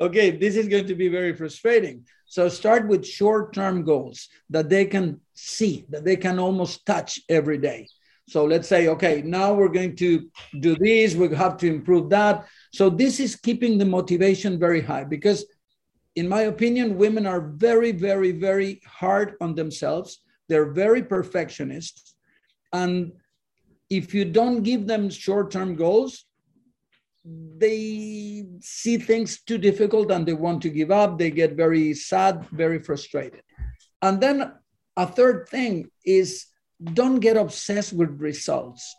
[0.00, 2.04] okay, this is going to be very frustrating.
[2.26, 7.58] So start with short-term goals that they can see, that they can almost touch every
[7.58, 7.88] day.
[8.28, 12.46] So let's say, okay, now we're going to do this, we have to improve that.
[12.72, 15.46] So this is keeping the motivation very high because,
[16.16, 20.22] in my opinion, women are very, very, very hard on themselves.
[20.48, 22.16] They're very perfectionists.
[22.72, 23.12] And
[23.90, 26.24] if you don't give them short term goals,
[27.24, 31.18] they see things too difficult and they want to give up.
[31.18, 33.42] They get very sad, very frustrated.
[34.00, 34.52] And then
[34.96, 36.46] a third thing is
[36.94, 38.94] don't get obsessed with results.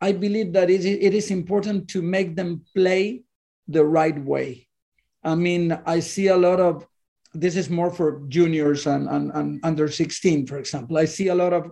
[0.00, 3.22] I believe that it is important to make them play
[3.66, 4.68] the right way.
[5.22, 6.86] I mean, I see a lot of
[7.32, 10.98] this is more for juniors and, and, and under 16, for example.
[10.98, 11.70] I see a lot of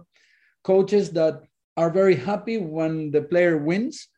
[0.62, 1.42] coaches that
[1.76, 4.08] are very happy when the player wins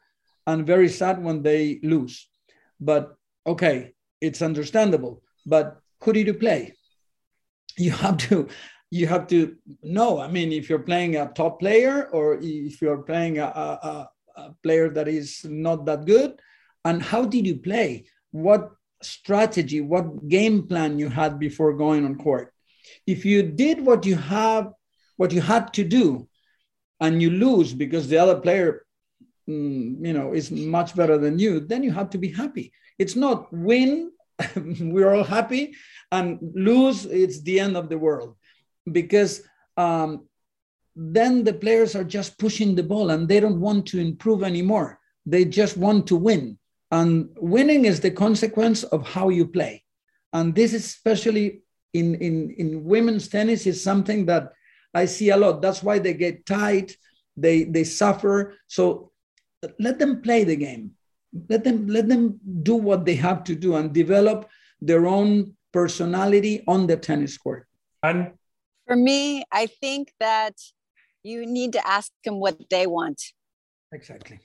[0.47, 2.29] and very sad when they lose.
[2.81, 3.15] But
[3.47, 5.23] okay, it's understandable.
[5.47, 6.75] But who did you play?
[7.79, 8.49] You have to
[8.91, 10.21] you have to know.
[10.21, 14.55] I mean, if you're playing a top player or if you're playing a, a, a
[14.63, 16.41] player that is not that good,
[16.85, 18.07] and how did you play?
[18.33, 22.53] What strategy, what game plan you had before going on court?
[23.07, 24.73] If you did what you have,
[25.17, 26.29] what you had to do,
[27.01, 28.85] and you lose because the other player
[29.51, 32.73] Mm, you know is much better than you then you have to be happy.
[32.99, 34.13] It's not win
[34.81, 35.75] we're all happy
[36.13, 38.37] and lose it's the end of the world.
[38.91, 39.43] Because
[39.77, 40.29] um,
[40.95, 44.99] then the players are just pushing the ball and they don't want to improve anymore.
[45.27, 46.59] They just want to win
[46.91, 49.85] and winning is the consequence of how you play.
[50.33, 54.53] And this is especially in in in women's tennis is something that
[54.95, 55.63] i see a lot.
[55.63, 56.97] That's why they get tight
[57.37, 58.57] they they suffer.
[58.67, 59.13] So
[59.79, 60.93] let them play the game.
[61.49, 64.49] Let them let them do what they have to do and develop
[64.81, 67.67] their own personality on the tennis court.
[68.03, 68.33] And
[68.87, 70.55] for me i think that
[71.23, 73.21] you need to ask them what they want.
[73.93, 74.41] Exactly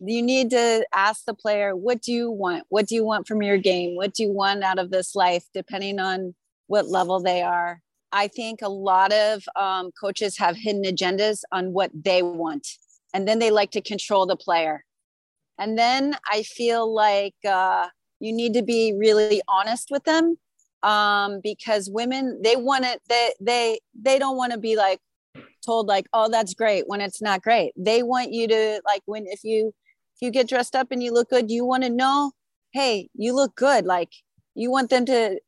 [0.00, 2.64] you need to ask the player, what do you want?
[2.68, 3.96] What do you want from your game?
[3.96, 6.34] What do you want out of this life, depending on
[6.66, 7.82] what level they are?
[8.12, 12.66] I think a lot of um, coaches have hidden agendas on what they want,
[13.14, 14.84] and then they like to control the player.
[15.58, 20.38] And then I feel like uh, you need to be really honest with them
[20.82, 23.00] um, because women they want it.
[23.08, 25.00] They they they don't want to be like
[25.64, 27.72] told like, oh, that's great when it's not great.
[27.76, 29.72] They want you to like when if you
[30.20, 32.32] you get dressed up and you look good, you want to know,
[32.72, 33.84] hey, you look good.
[33.84, 34.10] Like
[34.54, 35.40] you want them to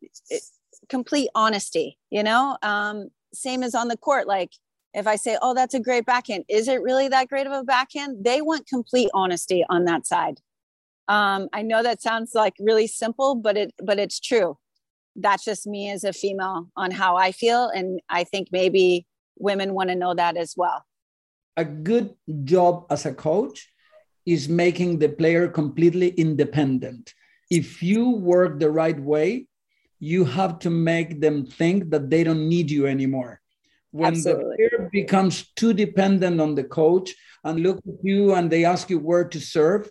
[0.89, 2.57] complete honesty, you know?
[2.63, 4.27] Um, same as on the court.
[4.27, 4.51] Like
[4.95, 7.65] if I say, oh, that's a great backhand, is it really that great of a
[7.65, 8.25] backhand?
[8.25, 10.41] They want complete honesty on that side.
[11.09, 14.59] Um, I know that sounds like really simple, but it but it's true.
[15.17, 17.69] That's just me as a female on how I feel.
[17.69, 19.07] And I think maybe
[19.39, 20.85] women want to know that as well.
[21.57, 23.72] A good job as a coach
[24.27, 27.15] is making the player completely independent.
[27.51, 29.47] If you work the right way,
[29.99, 33.41] you have to make them think that they don't need you anymore.
[33.91, 34.45] When Absolutely.
[34.45, 38.89] the player becomes too dependent on the coach and look at you and they ask
[38.91, 39.91] you where to serve,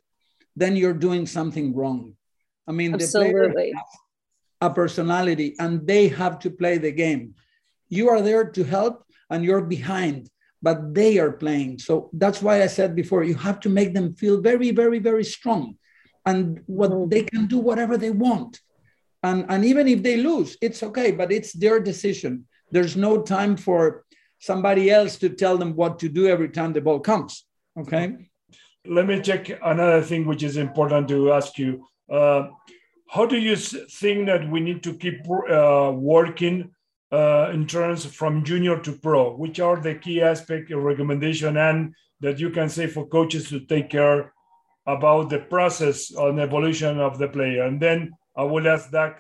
[0.56, 2.16] then you're doing something wrong.
[2.68, 3.48] I mean, Absolutely.
[3.48, 3.84] the player has
[4.62, 7.36] a personality and they have to play the game.
[7.90, 10.30] You are there to help and you're behind,
[10.62, 11.80] but they are playing.
[11.80, 15.24] So that's why I said before, you have to make them feel very, very, very
[15.24, 15.78] strong
[16.26, 17.10] and what mm-hmm.
[17.10, 18.60] they can do whatever they want
[19.24, 23.56] and and even if they lose it's okay but it's their decision there's no time
[23.58, 24.06] for
[24.40, 27.46] somebody else to tell them what to do every time the ball comes
[27.78, 28.16] okay
[28.86, 32.48] let me check another thing which is important to ask you uh,
[33.10, 36.72] how do you think that we need to keep uh, working
[37.12, 41.94] uh, in terms from junior to pro which are the key aspect of recommendation and
[42.20, 44.34] that you can say for coaches to take care
[44.88, 49.20] about the process and evolution of the player and then I will ask that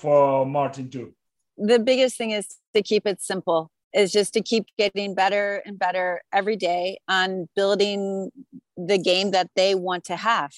[0.00, 1.14] for Martin too.
[1.56, 5.78] The biggest thing is to keep it simple, is just to keep getting better and
[5.78, 8.30] better every day on building
[8.76, 10.52] the game that they want to have.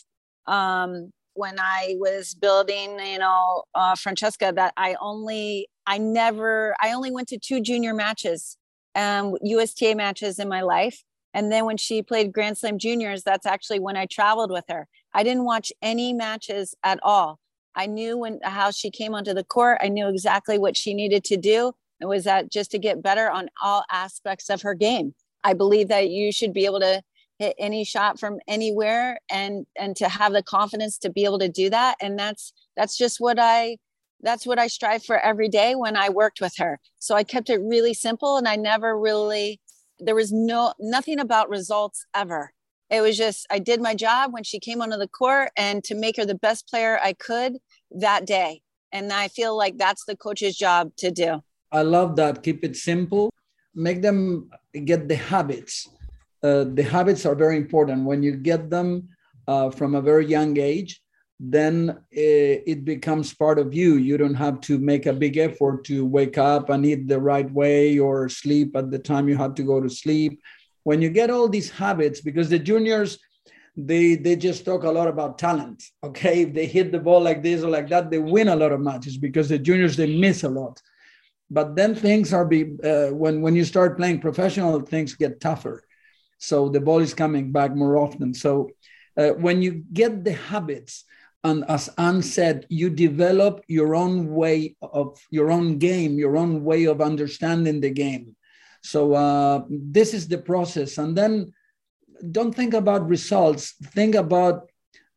[0.47, 6.93] Um, when I was building, you know, uh, Francesca, that I only, I never, I
[6.93, 8.57] only went to two junior matches,
[8.95, 11.03] um, USTA matches in my life.
[11.35, 14.89] And then when she played Grand Slam juniors, that's actually when I traveled with her.
[15.13, 17.39] I didn't watch any matches at all.
[17.75, 19.79] I knew when how she came onto the court.
[19.83, 21.73] I knew exactly what she needed to do.
[22.01, 25.15] It was that just to get better on all aspects of her game.
[25.45, 27.03] I believe that you should be able to
[27.39, 31.49] hit any shot from anywhere and and to have the confidence to be able to
[31.49, 31.97] do that.
[32.01, 33.77] And that's that's just what I
[34.21, 36.81] that's what I strive for every day when I worked with her.
[36.99, 39.61] So I kept it really simple and I never really
[39.99, 42.53] there was no nothing about results ever.
[42.91, 45.95] It was just i did my job when she came onto the court and to
[45.95, 47.55] make her the best player i could
[47.91, 48.63] that day.
[48.93, 51.43] And i feel like that's the coach's job to do.
[51.73, 52.43] I love that.
[52.43, 53.31] Keep it simple.
[53.75, 54.51] Make them
[54.85, 55.89] get the habits.
[56.43, 58.05] Uh, the habits are very important.
[58.05, 59.09] When you get them
[59.49, 61.01] uh, from a very young age
[61.39, 65.85] then uh, it becomes part of you you don't have to make a big effort
[65.85, 69.55] to wake up and eat the right way or sleep at the time you have
[69.55, 70.41] to go to sleep
[70.87, 73.19] when you get all these habits, because the juniors,
[73.77, 75.83] they they just talk a lot about talent.
[76.05, 78.71] Okay, if they hit the ball like this or like that, they win a lot
[78.71, 80.81] of matches because the juniors they miss a lot.
[81.51, 85.83] But then things are be uh, when when you start playing professional, things get tougher.
[86.39, 88.33] So the ball is coming back more often.
[88.33, 88.71] So
[89.17, 91.05] uh, when you get the habits,
[91.47, 96.65] and as Ann said, you develop your own way of your own game, your own
[96.65, 98.35] way of understanding the game.
[98.83, 100.99] So uh, this is the process.
[100.99, 101.53] And then
[102.33, 103.75] don't think about results.
[103.99, 104.69] Think about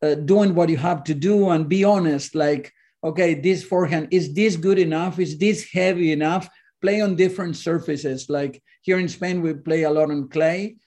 [0.04, 2.36] uh, doing what you have to do and be honest.
[2.36, 2.72] Like,
[3.04, 5.18] okay, this forehand, is this good enough?
[5.18, 6.48] Is this heavy enough?
[6.80, 8.30] Play on different surfaces.
[8.30, 10.78] Like here in Spain, we play a lot on clay.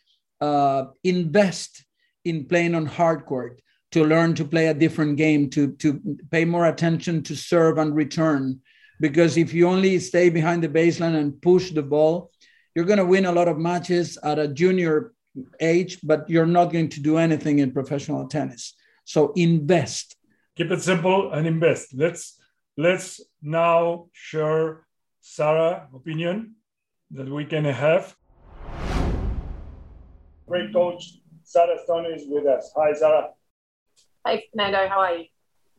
[0.40, 1.84] Uh, invest
[2.24, 3.60] in playing on hard court
[3.92, 7.94] to learn to play a different game, to, to pay more attention to serve and
[7.94, 8.60] return.
[9.00, 12.30] Because if you only stay behind the baseline and push the ball,
[12.74, 15.12] you're going to win a lot of matches at a junior
[15.60, 18.74] age, but you're not going to do anything in professional tennis.
[19.04, 20.16] So invest.
[20.56, 21.94] Keep it simple and invest.
[21.94, 22.38] Let's
[22.76, 24.86] let's now share
[25.20, 26.54] Sarah opinion
[27.10, 28.14] that we can have.
[30.46, 32.70] Great coach Sarah Stone is with us.
[32.76, 33.30] Hi, Sarah.
[34.24, 34.88] Hi, Fernando.
[34.88, 35.24] How are you?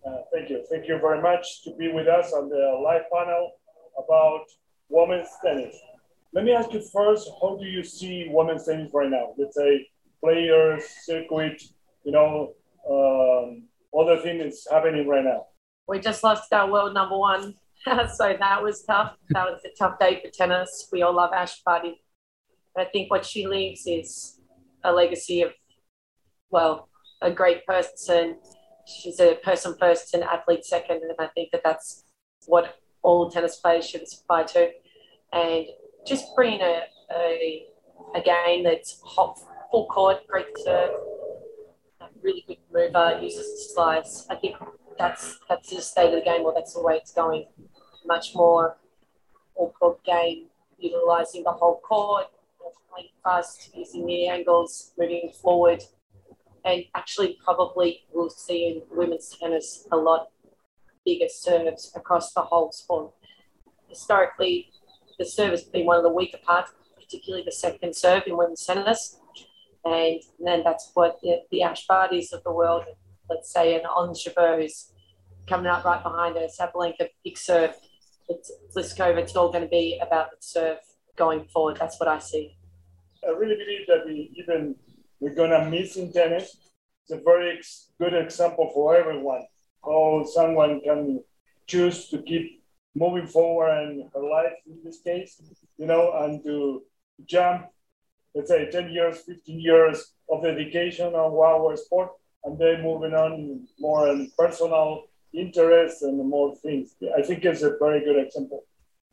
[0.06, 0.66] Uh, thank you.
[0.70, 3.52] Thank you very much to be with us on the live panel
[3.98, 4.44] about
[4.90, 5.74] women's tennis.
[6.34, 9.34] Let me ask you first, how do you see women's tennis right now?
[9.38, 9.88] Let's say
[10.22, 11.64] players, circuit,
[12.04, 12.54] you know,
[12.90, 13.64] um,
[13.98, 15.46] other thing is happening right now.
[15.88, 17.56] We just lost our world number one.
[17.86, 19.16] so that was tough.
[19.30, 20.90] That was a tough day for tennis.
[20.92, 22.04] We all love Ash Barty.
[22.76, 24.42] But I think what she leaves is
[24.84, 25.52] a legacy of,
[26.50, 26.90] well,
[27.24, 28.38] a great person.
[28.86, 31.02] She's a person first and athlete second.
[31.02, 32.04] And I think that that's
[32.46, 34.70] what all tennis players should aspire to.
[35.32, 35.66] And
[36.06, 36.82] just bringing a,
[37.16, 37.66] a,
[38.16, 39.40] a game that's hot,
[39.72, 40.92] full court, great serve,
[42.22, 44.28] really good mover, uses the slice.
[44.30, 44.56] I think
[45.00, 47.46] that's that's the state of the game, or that's the way it's going.
[48.06, 48.78] Much more
[49.56, 50.48] all court game,
[50.78, 52.28] utilizing the whole court,
[52.94, 55.82] playing fast, using the angles, moving forward,
[56.66, 60.30] and actually probably we'll see in women's tennis a lot
[61.06, 63.12] bigger serves across the whole sport.
[63.88, 64.72] Historically,
[65.20, 68.66] the serve has been one of the weaker parts, particularly the second serve in women's
[68.66, 69.20] tennis.
[69.86, 72.86] And then that's what the, the Ash Bartys of the world,
[73.30, 74.66] let's say an Ons Jabeur
[75.48, 77.76] coming up right behind her, Sabalenka, big serve.
[78.30, 80.78] It's Pliskova, it's all going to be about the serve
[81.18, 81.78] going forward.
[81.78, 82.58] That's what I see.
[83.28, 84.76] I really believe that we even
[85.24, 86.58] we're to miss in tennis.
[87.04, 89.44] It's a very ex- good example for everyone
[89.84, 91.22] how someone can
[91.68, 92.64] choose to keep
[92.96, 95.42] moving forward in her life in this case,
[95.78, 96.84] you know, and to
[97.26, 97.68] jump
[98.36, 102.10] let's say 10 years, 15 years of dedication on our sport,
[102.44, 105.04] and then moving on more in personal
[105.34, 106.96] interests and more things.
[107.18, 108.64] I think it's a very good example.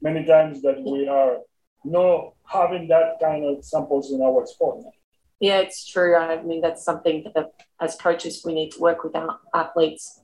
[0.00, 1.38] Many times that we are
[1.84, 4.84] not having that kind of examples in our sport.
[5.41, 6.14] Yeah, it's true.
[6.16, 10.20] I mean, that's something that as coaches we need to work with our athletes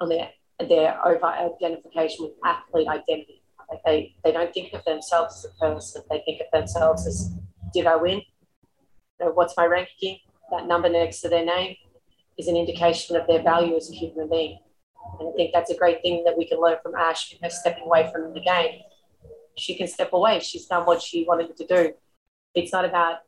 [0.00, 0.30] on their
[0.60, 3.42] their over identification with athlete identity.
[3.70, 7.30] Like they, they don't think of themselves as a person, they think of themselves as
[7.72, 8.22] did I win?
[9.20, 10.18] what's my ranking?
[10.52, 11.76] That number next to their name
[12.38, 14.60] is an indication of their value as a human being.
[15.18, 17.50] And I think that's a great thing that we can learn from Ash in her
[17.50, 18.80] stepping away from the game.
[19.56, 20.38] She can step away.
[20.38, 21.92] She's done what she wanted to do.
[22.54, 23.18] It's not about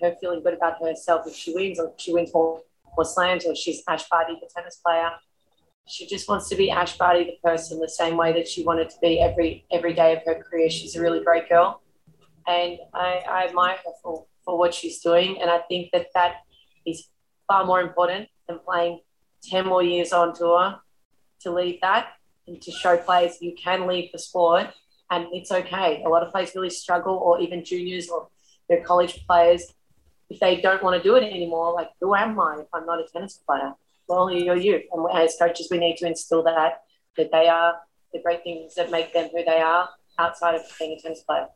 [0.00, 2.62] her feeling good about herself if she wins or if she wins more,
[2.96, 5.10] more slams or she's Ash Barty, the tennis player.
[5.88, 8.90] She just wants to be Ash Barty, the person, the same way that she wanted
[8.90, 10.68] to be every every day of her career.
[10.68, 11.82] She's a really great girl
[12.46, 15.40] and I, I admire her for, for what she's doing.
[15.40, 16.36] And I think that that
[16.86, 17.08] is
[17.48, 19.00] far more important than playing
[19.44, 20.76] 10 more years on tour
[21.40, 22.08] to leave that
[22.46, 24.68] and to show players you can leave the sport
[25.10, 26.02] and it's okay.
[26.04, 28.28] A lot of players really struggle, or even juniors or
[28.68, 29.62] their college players,
[30.28, 33.00] if they don't want to do it anymore, like, who am I if I'm not
[33.00, 33.72] a tennis player?
[34.08, 34.82] Well, you're you.
[34.92, 36.82] And as coaches, we need to instill that,
[37.16, 37.74] that they are
[38.12, 41.48] the great things that make them who they are outside of being a tennis player.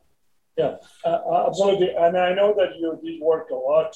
[0.57, 1.91] Yeah, uh, uh, absolutely.
[1.97, 3.95] And I know that you did work a lot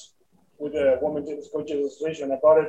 [0.58, 2.68] with the Women Tennis Coaches Association about it.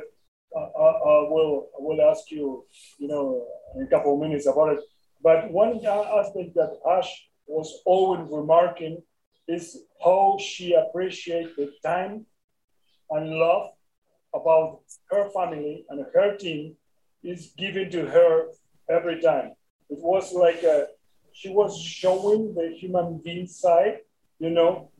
[0.54, 2.64] Uh, I, uh, I, will I will ask you,
[2.98, 3.46] you know,
[3.76, 4.80] in a couple of minutes about it.
[5.22, 7.10] But one aspect that Ash
[7.46, 9.02] was always remarking
[9.48, 12.26] is how she appreciates the time
[13.10, 13.70] and love
[14.34, 14.80] about
[15.10, 16.76] her family and her team
[17.22, 18.48] is given to her
[18.88, 19.52] every time.
[19.88, 20.86] It was like a
[21.32, 23.98] she was showing the human being side,
[24.40, 24.90] you know,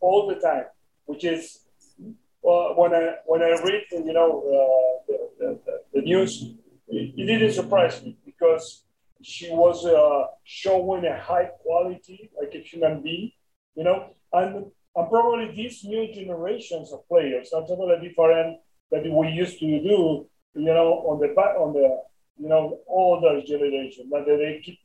[0.00, 0.66] all the time,
[1.06, 1.66] which is
[2.00, 6.54] uh, when I when I read, you know, uh, the, the, the, news,
[6.88, 8.84] it, it, didn't surprise me because
[9.22, 13.32] she was uh, showing a high quality, like a human being,
[13.76, 14.66] you know, and
[14.96, 18.58] and probably these new generations of players are totally different
[18.90, 22.02] that we used to do, you know, on the back on the
[22.38, 24.78] you know older generation, but they keep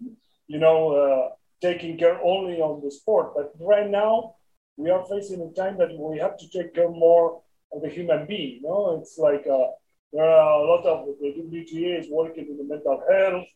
[0.51, 1.29] you know, uh,
[1.61, 3.33] taking care only on the sport.
[3.35, 4.35] But right now,
[4.75, 7.41] we are facing a time that we have to take care more
[7.73, 8.59] of the human being.
[8.61, 9.67] You know, it's like uh,
[10.11, 13.47] there are a lot of the WTA is working in the mental health.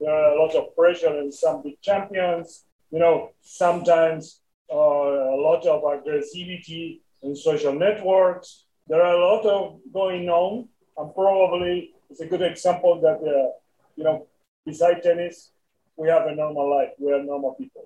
[0.00, 2.64] There are a lot of pressure in some big champions.
[2.92, 4.40] You know, sometimes
[4.70, 8.64] a lot of aggressivity in social networks.
[8.86, 13.50] There are a lot of going on, and probably it's a good example that uh,
[13.96, 14.26] you know,
[14.66, 15.52] beside tennis,
[15.96, 16.90] we have a normal life.
[16.98, 17.82] We are normal people.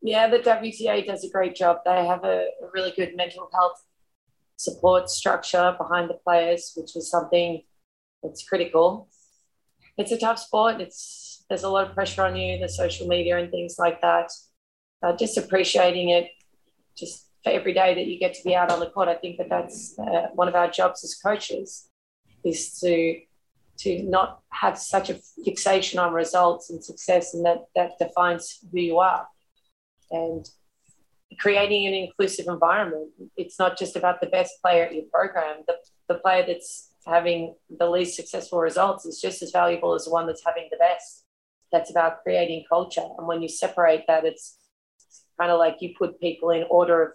[0.00, 1.78] Yeah, the WTA does a great job.
[1.84, 3.84] They have a, a really good mental health
[4.56, 7.62] support structure behind the players, which is something
[8.22, 9.08] that's critical.
[9.96, 10.80] It's a tough sport.
[10.80, 14.30] It's there's a lot of pressure on you, the social media and things like that.
[15.02, 16.28] Uh, just appreciating it,
[16.96, 19.08] just for every day that you get to be out on the court.
[19.08, 21.88] I think that that's uh, one of our jobs as coaches
[22.44, 23.20] is to
[23.78, 28.80] to not have such a fixation on results and success, and that that defines who
[28.80, 29.28] you are.
[30.10, 30.48] And
[31.38, 33.10] creating an inclusive environment.
[33.36, 35.62] It's not just about the best player at your program.
[35.66, 35.74] The,
[36.08, 40.26] the player that's having the least successful results is just as valuable as the one
[40.26, 41.24] that's having the best.
[41.70, 43.06] That's about creating culture.
[43.16, 44.57] And when you separate that, it's
[45.38, 47.12] kind of like you put people in order of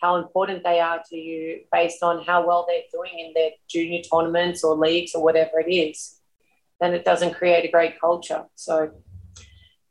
[0.00, 4.00] how important they are to you based on how well they're doing in their junior
[4.02, 6.20] tournaments or leagues or whatever it is,
[6.80, 8.44] then it doesn't create a great culture.
[8.54, 8.90] So,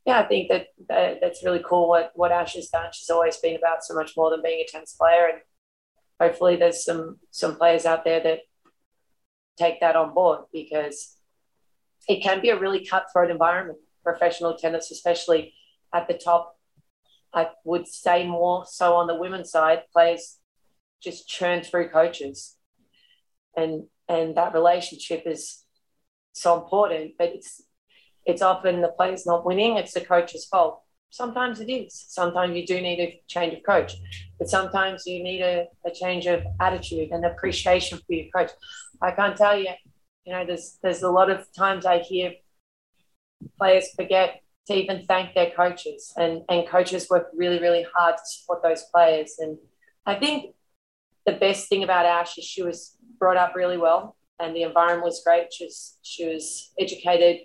[0.04, 2.90] yeah, I think that, that that's really cool what, what Ash has done.
[2.92, 5.28] She's always been about so much more than being a tennis player.
[5.32, 5.40] And
[6.20, 8.40] hopefully there's some, some players out there that
[9.56, 11.16] take that on board because
[12.08, 15.54] it can be a really cutthroat environment, professional tennis, especially
[15.94, 16.56] at the top
[17.32, 20.38] I would say more so on the women's side, players
[21.02, 22.56] just churn through coaches,
[23.56, 25.64] and and that relationship is
[26.32, 27.12] so important.
[27.18, 27.62] But it's
[28.26, 30.82] it's often the players not winning; it's the coach's fault.
[31.10, 32.04] Sometimes it is.
[32.08, 33.94] Sometimes you do need a change of coach,
[34.38, 38.50] but sometimes you need a, a change of attitude and appreciation for your coach.
[39.02, 39.70] I can't tell you,
[40.24, 42.34] you know, there's there's a lot of times I hear
[43.58, 46.12] players forget to even thank their coaches.
[46.16, 49.36] And, and coaches work really, really hard to support those players.
[49.38, 49.58] And
[50.06, 50.54] I think
[51.26, 55.04] the best thing about Ash is she was brought up really well and the environment
[55.04, 55.52] was great.
[55.52, 57.40] She was, she was educated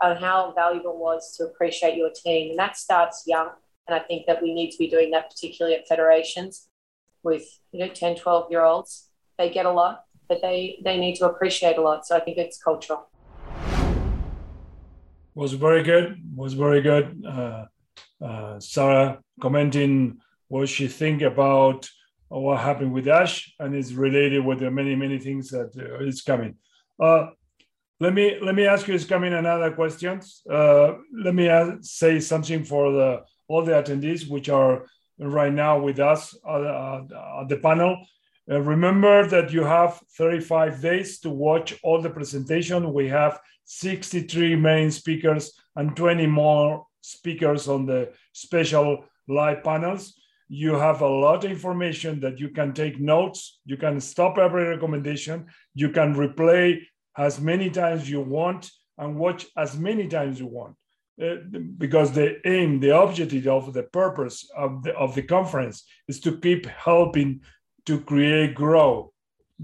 [0.00, 2.50] on how valuable it was to appreciate your team.
[2.50, 3.50] And that starts young.
[3.88, 6.68] And I think that we need to be doing that, particularly at federations
[7.24, 9.08] with, you know, 10, 12 year olds.
[9.36, 12.06] They get a lot, but they, they need to appreciate a lot.
[12.06, 13.08] So I think it's cultural
[15.38, 16.06] was very good.
[16.34, 17.06] Was very good.
[17.24, 17.66] Uh,
[18.20, 20.18] uh, Sarah commenting
[20.48, 21.88] what she think about
[22.28, 26.22] what happened with Ash, and it's related with the many many things that uh, is
[26.22, 26.56] coming.
[27.00, 27.26] Uh,
[28.00, 30.42] let me let me ask you is coming another questions.
[30.50, 31.46] Uh, let me
[31.82, 33.10] say something for the
[33.46, 34.86] all the attendees which are
[35.20, 37.92] right now with us at the panel.
[38.50, 42.94] Uh, remember that you have 35 days to watch all the presentation.
[42.94, 50.14] We have 63 main speakers and 20 more speakers on the special live panels.
[50.48, 53.60] You have a lot of information that you can take notes.
[53.66, 55.46] You can stop every recommendation.
[55.74, 56.80] You can replay
[57.18, 60.74] as many times you want and watch as many times you want.
[61.22, 61.34] Uh,
[61.76, 66.38] because the aim, the objective of the purpose of the, of the conference is to
[66.38, 67.40] keep helping
[67.88, 69.10] to create grow.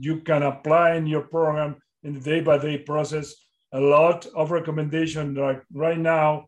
[0.00, 3.34] You can apply in your program in the day-by-day process.
[3.72, 6.46] A lot of recommendation like right now.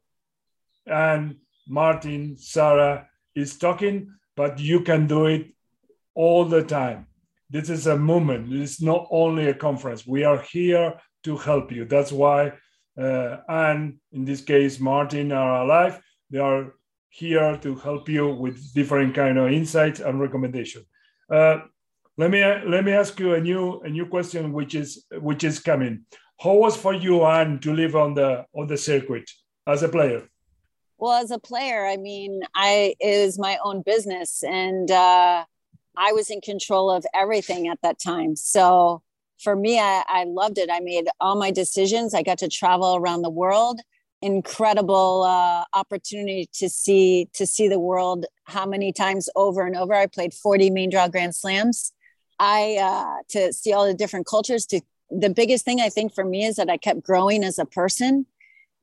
[0.86, 1.36] And
[1.68, 5.52] martin sarah is talking but you can do it
[6.14, 7.08] all the time.
[7.50, 8.52] This is a movement.
[8.52, 10.06] It's not only a conference.
[10.06, 11.84] We are here to help you.
[11.84, 12.52] That's why
[12.96, 16.00] uh, and in this case martin are alive.
[16.30, 16.74] They are
[17.10, 20.82] here to help you with different kind of insights and recommendation
[21.30, 21.58] uh,
[22.18, 25.58] let me let me ask you a new a new question which is which is
[25.58, 26.04] coming
[26.38, 29.30] how was for you, Ann, to live on the on the circuit
[29.66, 30.28] as a player?
[30.98, 35.44] Well, as a player, I mean, I is my own business, and uh,
[35.96, 38.36] I was in control of everything at that time.
[38.36, 39.02] So
[39.38, 40.70] for me, I, I loved it.
[40.70, 42.14] I made all my decisions.
[42.14, 43.80] I got to travel around the world.
[44.22, 48.24] Incredible uh, opportunity to see to see the world.
[48.44, 49.94] How many times over and over?
[49.94, 51.92] I played forty main draw Grand Slams.
[52.38, 56.24] I uh, to see all the different cultures, to the biggest thing I think for
[56.24, 58.26] me is that I kept growing as a person.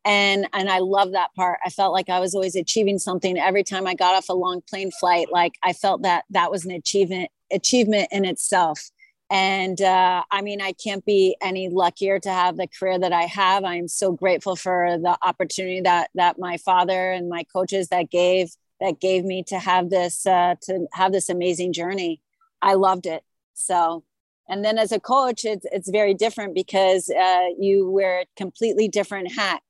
[0.05, 1.59] And and I love that part.
[1.65, 4.61] I felt like I was always achieving something every time I got off a long
[4.69, 5.31] plane flight.
[5.31, 8.91] Like I felt that that was an achievement achievement in itself.
[9.33, 13.23] And uh, I mean, I can't be any luckier to have the career that I
[13.23, 13.63] have.
[13.63, 18.51] I'm so grateful for the opportunity that that my father and my coaches that gave
[18.79, 22.21] that gave me to have this uh, to have this amazing journey.
[22.61, 23.23] I loved it.
[23.55, 24.03] So
[24.47, 28.87] and then as a coach it's it's very different because uh, you wear a completely
[28.87, 29.61] different hat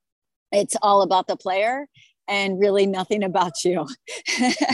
[0.52, 1.88] it's all about the player
[2.28, 3.88] and really nothing about you.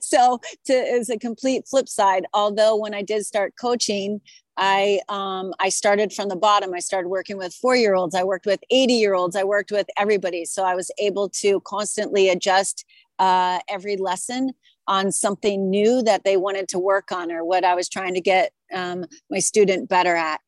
[0.00, 4.20] So to a complete flip side although when i did start coaching
[4.56, 6.74] i um, i started from the bottom.
[6.74, 9.70] I started working with four year olds i worked with 80 year olds i worked
[9.70, 10.44] with everybody.
[10.44, 12.84] So i was able to constantly adjust
[13.18, 14.52] uh, every lesson
[14.86, 18.20] on something new that they wanted to work on or what I was trying to
[18.20, 20.40] get um, my student better at.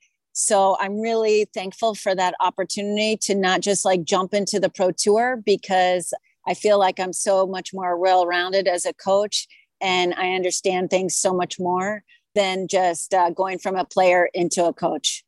[0.42, 4.90] So I'm really thankful for that opportunity to not just like jump into the pro
[4.90, 6.14] tour because
[6.48, 9.46] I feel like I'm so much more well rounded as a coach
[9.82, 14.64] and I understand things so much more than just uh, going from a player into
[14.64, 15.24] a coach.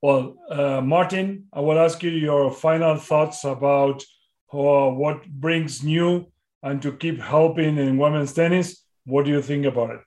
[0.00, 4.04] Well, uh, Martin, I will ask you your final thoughts about
[4.52, 6.30] uh, what brings new
[6.62, 8.84] and to keep helping in women's tennis.
[9.06, 10.00] What do you think about it?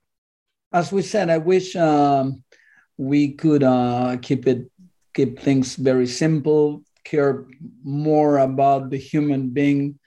[0.72, 2.44] As we said, I wish um,
[2.98, 4.70] we could uh, keep it
[5.14, 7.46] keep things very simple, care
[7.84, 9.98] more about the human being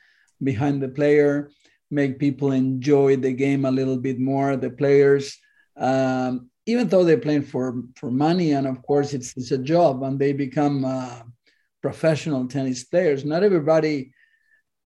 [0.42, 1.50] behind the player,
[1.90, 4.56] make people enjoy the game a little bit more.
[4.56, 5.36] The players,
[5.76, 10.02] um, even though they're playing for for money, and of course it's it's a job,
[10.02, 11.22] and they become uh,
[11.80, 13.24] professional tennis players.
[13.24, 14.12] Not everybody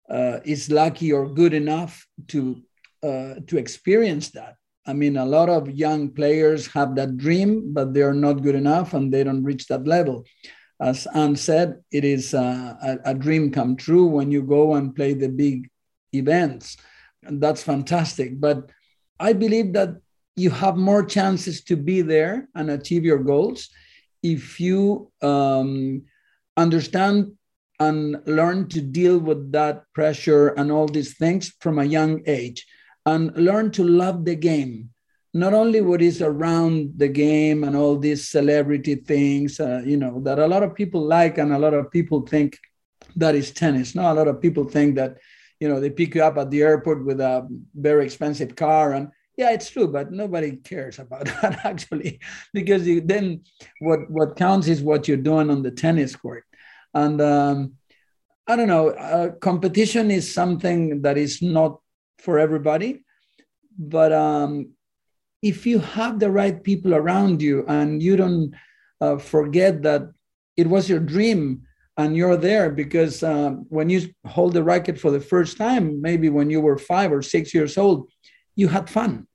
[0.10, 2.62] uh, is lucky or good enough to
[3.04, 4.56] uh, to experience that.
[4.86, 8.56] I mean, a lot of young players have that dream, but they are not good
[8.56, 10.26] enough and they don't reach that level.
[10.80, 14.96] As Ann said, it is a, a, a dream come true when you go and
[14.96, 15.70] play the big
[16.14, 16.78] events.
[17.24, 18.40] And that's fantastic.
[18.40, 18.72] But
[19.20, 19.98] I believe that
[20.36, 23.70] you have more chances to be there and achieve your goals
[24.24, 26.04] if you um,
[26.58, 27.34] understand
[27.80, 32.66] and learn to deal with that pressure and all these things from a young age
[33.06, 34.90] and learn to love the game.
[35.34, 40.20] Not only what is around the game and all these celebrity things uh, you know
[40.22, 42.58] that a lot of people like and a lot of people think
[43.16, 43.96] that is tennis.
[43.96, 45.18] No a lot of people think that
[45.60, 49.10] you know they pick you up at the airport with a very expensive car and
[49.38, 52.20] yeah it's true but nobody cares about that actually
[52.54, 53.42] because you, then
[53.80, 56.44] what what counts is what you're doing on the tennis court.
[56.94, 57.74] And um,
[58.48, 61.81] i don't know uh, competition is something that is not
[62.22, 63.04] for everybody.
[63.78, 64.74] But um,
[65.42, 68.54] if you have the right people around you and you don't
[69.02, 70.04] uh, forget that
[70.56, 71.64] it was your dream
[71.98, 76.30] and you're there because uh, when you hold the racket for the first time, maybe
[76.30, 78.10] when you were five or six years old,
[78.56, 79.28] you had fun.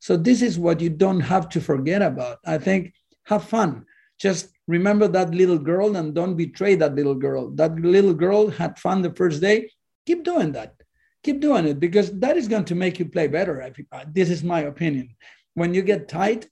[0.00, 2.38] So this is what you don't have to forget about.
[2.44, 2.92] I think
[3.26, 3.86] have fun.
[4.20, 7.50] Just remember that little girl and don't betray that little girl.
[7.54, 9.70] That little girl had fun the first day.
[10.06, 10.74] Keep doing that
[11.22, 13.72] keep doing it because that is going to make you play better.
[14.08, 15.14] This is my opinion.
[15.54, 16.48] When you get tight,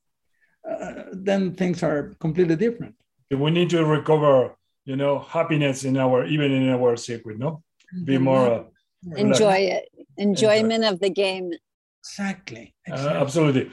[0.69, 2.95] uh, then things are completely different.
[3.31, 7.39] We need to recover, you know, happiness in our even in our circuit.
[7.39, 7.63] No,
[8.05, 8.25] be mm-hmm.
[8.25, 8.47] more.
[8.51, 8.65] Uh,
[9.17, 9.89] Enjoy it.
[10.19, 10.89] Enjoyment Enjoy.
[10.91, 11.53] of the game.
[12.01, 12.75] Exactly.
[12.89, 13.17] Uh, exactly.
[13.17, 13.71] Uh, absolutely.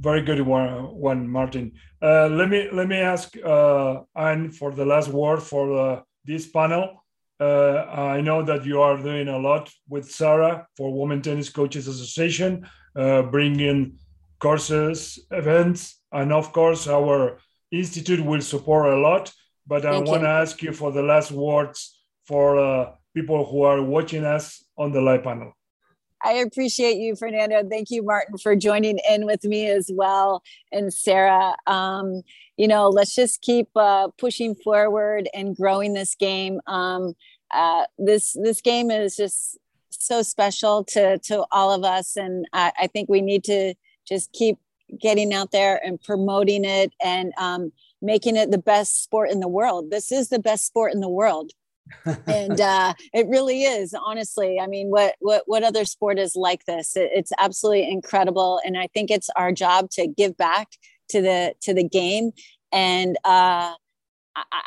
[0.00, 1.72] very good one, one Martin.
[2.02, 7.04] Uh, let me let me ask uh, Ann for the last word for this panel.
[7.40, 7.84] Uh,
[8.16, 12.68] I know that you are doing a lot with Sarah for Women Tennis Coaches Association,
[12.96, 13.98] uh, bringing
[14.40, 17.38] courses, events, and of course, our
[17.70, 19.32] institute will support a lot.
[19.66, 23.82] But I want to ask you for the last words for uh, people who are
[23.82, 25.52] watching us on the live panel.
[26.22, 27.62] I appreciate you, Fernando.
[27.68, 30.42] Thank you, Martin, for joining in with me as well.
[30.72, 32.22] And Sarah, um,
[32.56, 36.60] you know, let's just keep uh, pushing forward and growing this game.
[36.66, 37.14] Um,
[37.52, 39.58] uh, this this game is just
[39.90, 43.74] so special to to all of us, and I, I think we need to
[44.06, 44.58] just keep
[45.00, 49.48] getting out there and promoting it and um, making it the best sport in the
[49.48, 49.90] world.
[49.90, 51.52] This is the best sport in the world
[52.26, 56.64] and uh, it really is honestly i mean what what what other sport is like
[56.64, 60.68] this it, it's absolutely incredible and i think it's our job to give back
[61.08, 62.32] to the to the game
[62.72, 63.72] and uh,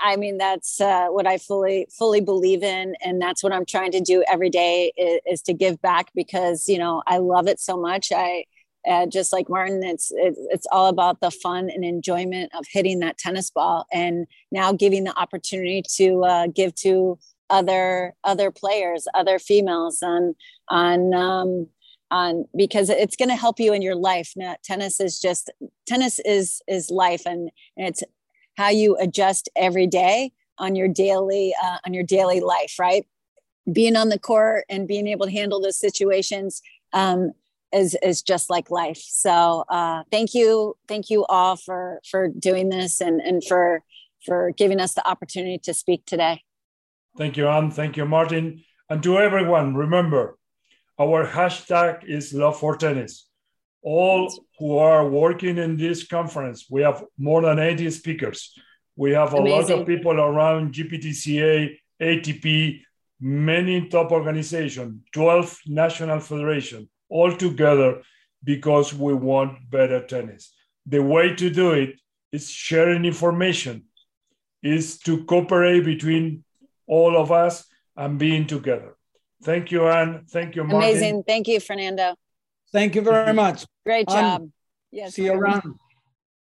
[0.04, 3.92] I, mean that's uh, what I fully fully believe in, and that's what I'm trying
[3.92, 7.60] to do every day is, is to give back because you know I love it
[7.60, 8.12] so much.
[8.12, 8.46] I
[8.88, 13.00] uh, just like Martin, it's, it's it's all about the fun and enjoyment of hitting
[13.00, 17.20] that tennis ball, and now giving the opportunity to uh, give to
[17.50, 20.36] other other players, other females, on
[20.70, 21.68] on um,
[22.10, 24.34] on because it's going to help you in your life.
[24.36, 25.52] Now, tennis is just
[25.86, 28.04] tennis is is life, and, and it's
[28.58, 33.06] how you adjust every day on your daily uh, on your daily life, right?
[33.72, 36.64] Being on the court and being able to handle those situations
[36.94, 37.34] um,
[37.74, 39.02] is is just like life.
[39.08, 43.84] So uh, thank you, thank you all for for doing this and and for
[44.26, 46.44] for giving us the opportunity to speak today.
[47.18, 47.72] Thank you, Ann.
[47.72, 48.64] Thank you, Martin.
[48.90, 50.38] And to everyone, remember,
[51.00, 53.28] our hashtag is Love for Tennis.
[53.84, 58.54] All who are working in this conference, we have more than 80 speakers.
[58.96, 59.70] We have a Amazing.
[59.70, 62.82] lot of people around GPTCA, ATP,
[63.20, 68.02] many top organizations, 12 national federation all together
[68.44, 70.52] because we want better tennis.
[70.88, 72.00] The way to do it
[72.32, 73.84] is sharing information,
[74.64, 76.44] is to cooperate between
[76.88, 78.96] all of us and being together.
[79.44, 80.26] Thank you, Ann.
[80.30, 80.90] Thank you, Martin.
[80.90, 81.24] Amazing.
[81.24, 82.16] Thank you, Fernando.
[82.72, 83.66] Thank you very much.
[83.86, 84.50] Great job.
[84.92, 85.16] Yes.
[85.16, 85.80] See you around.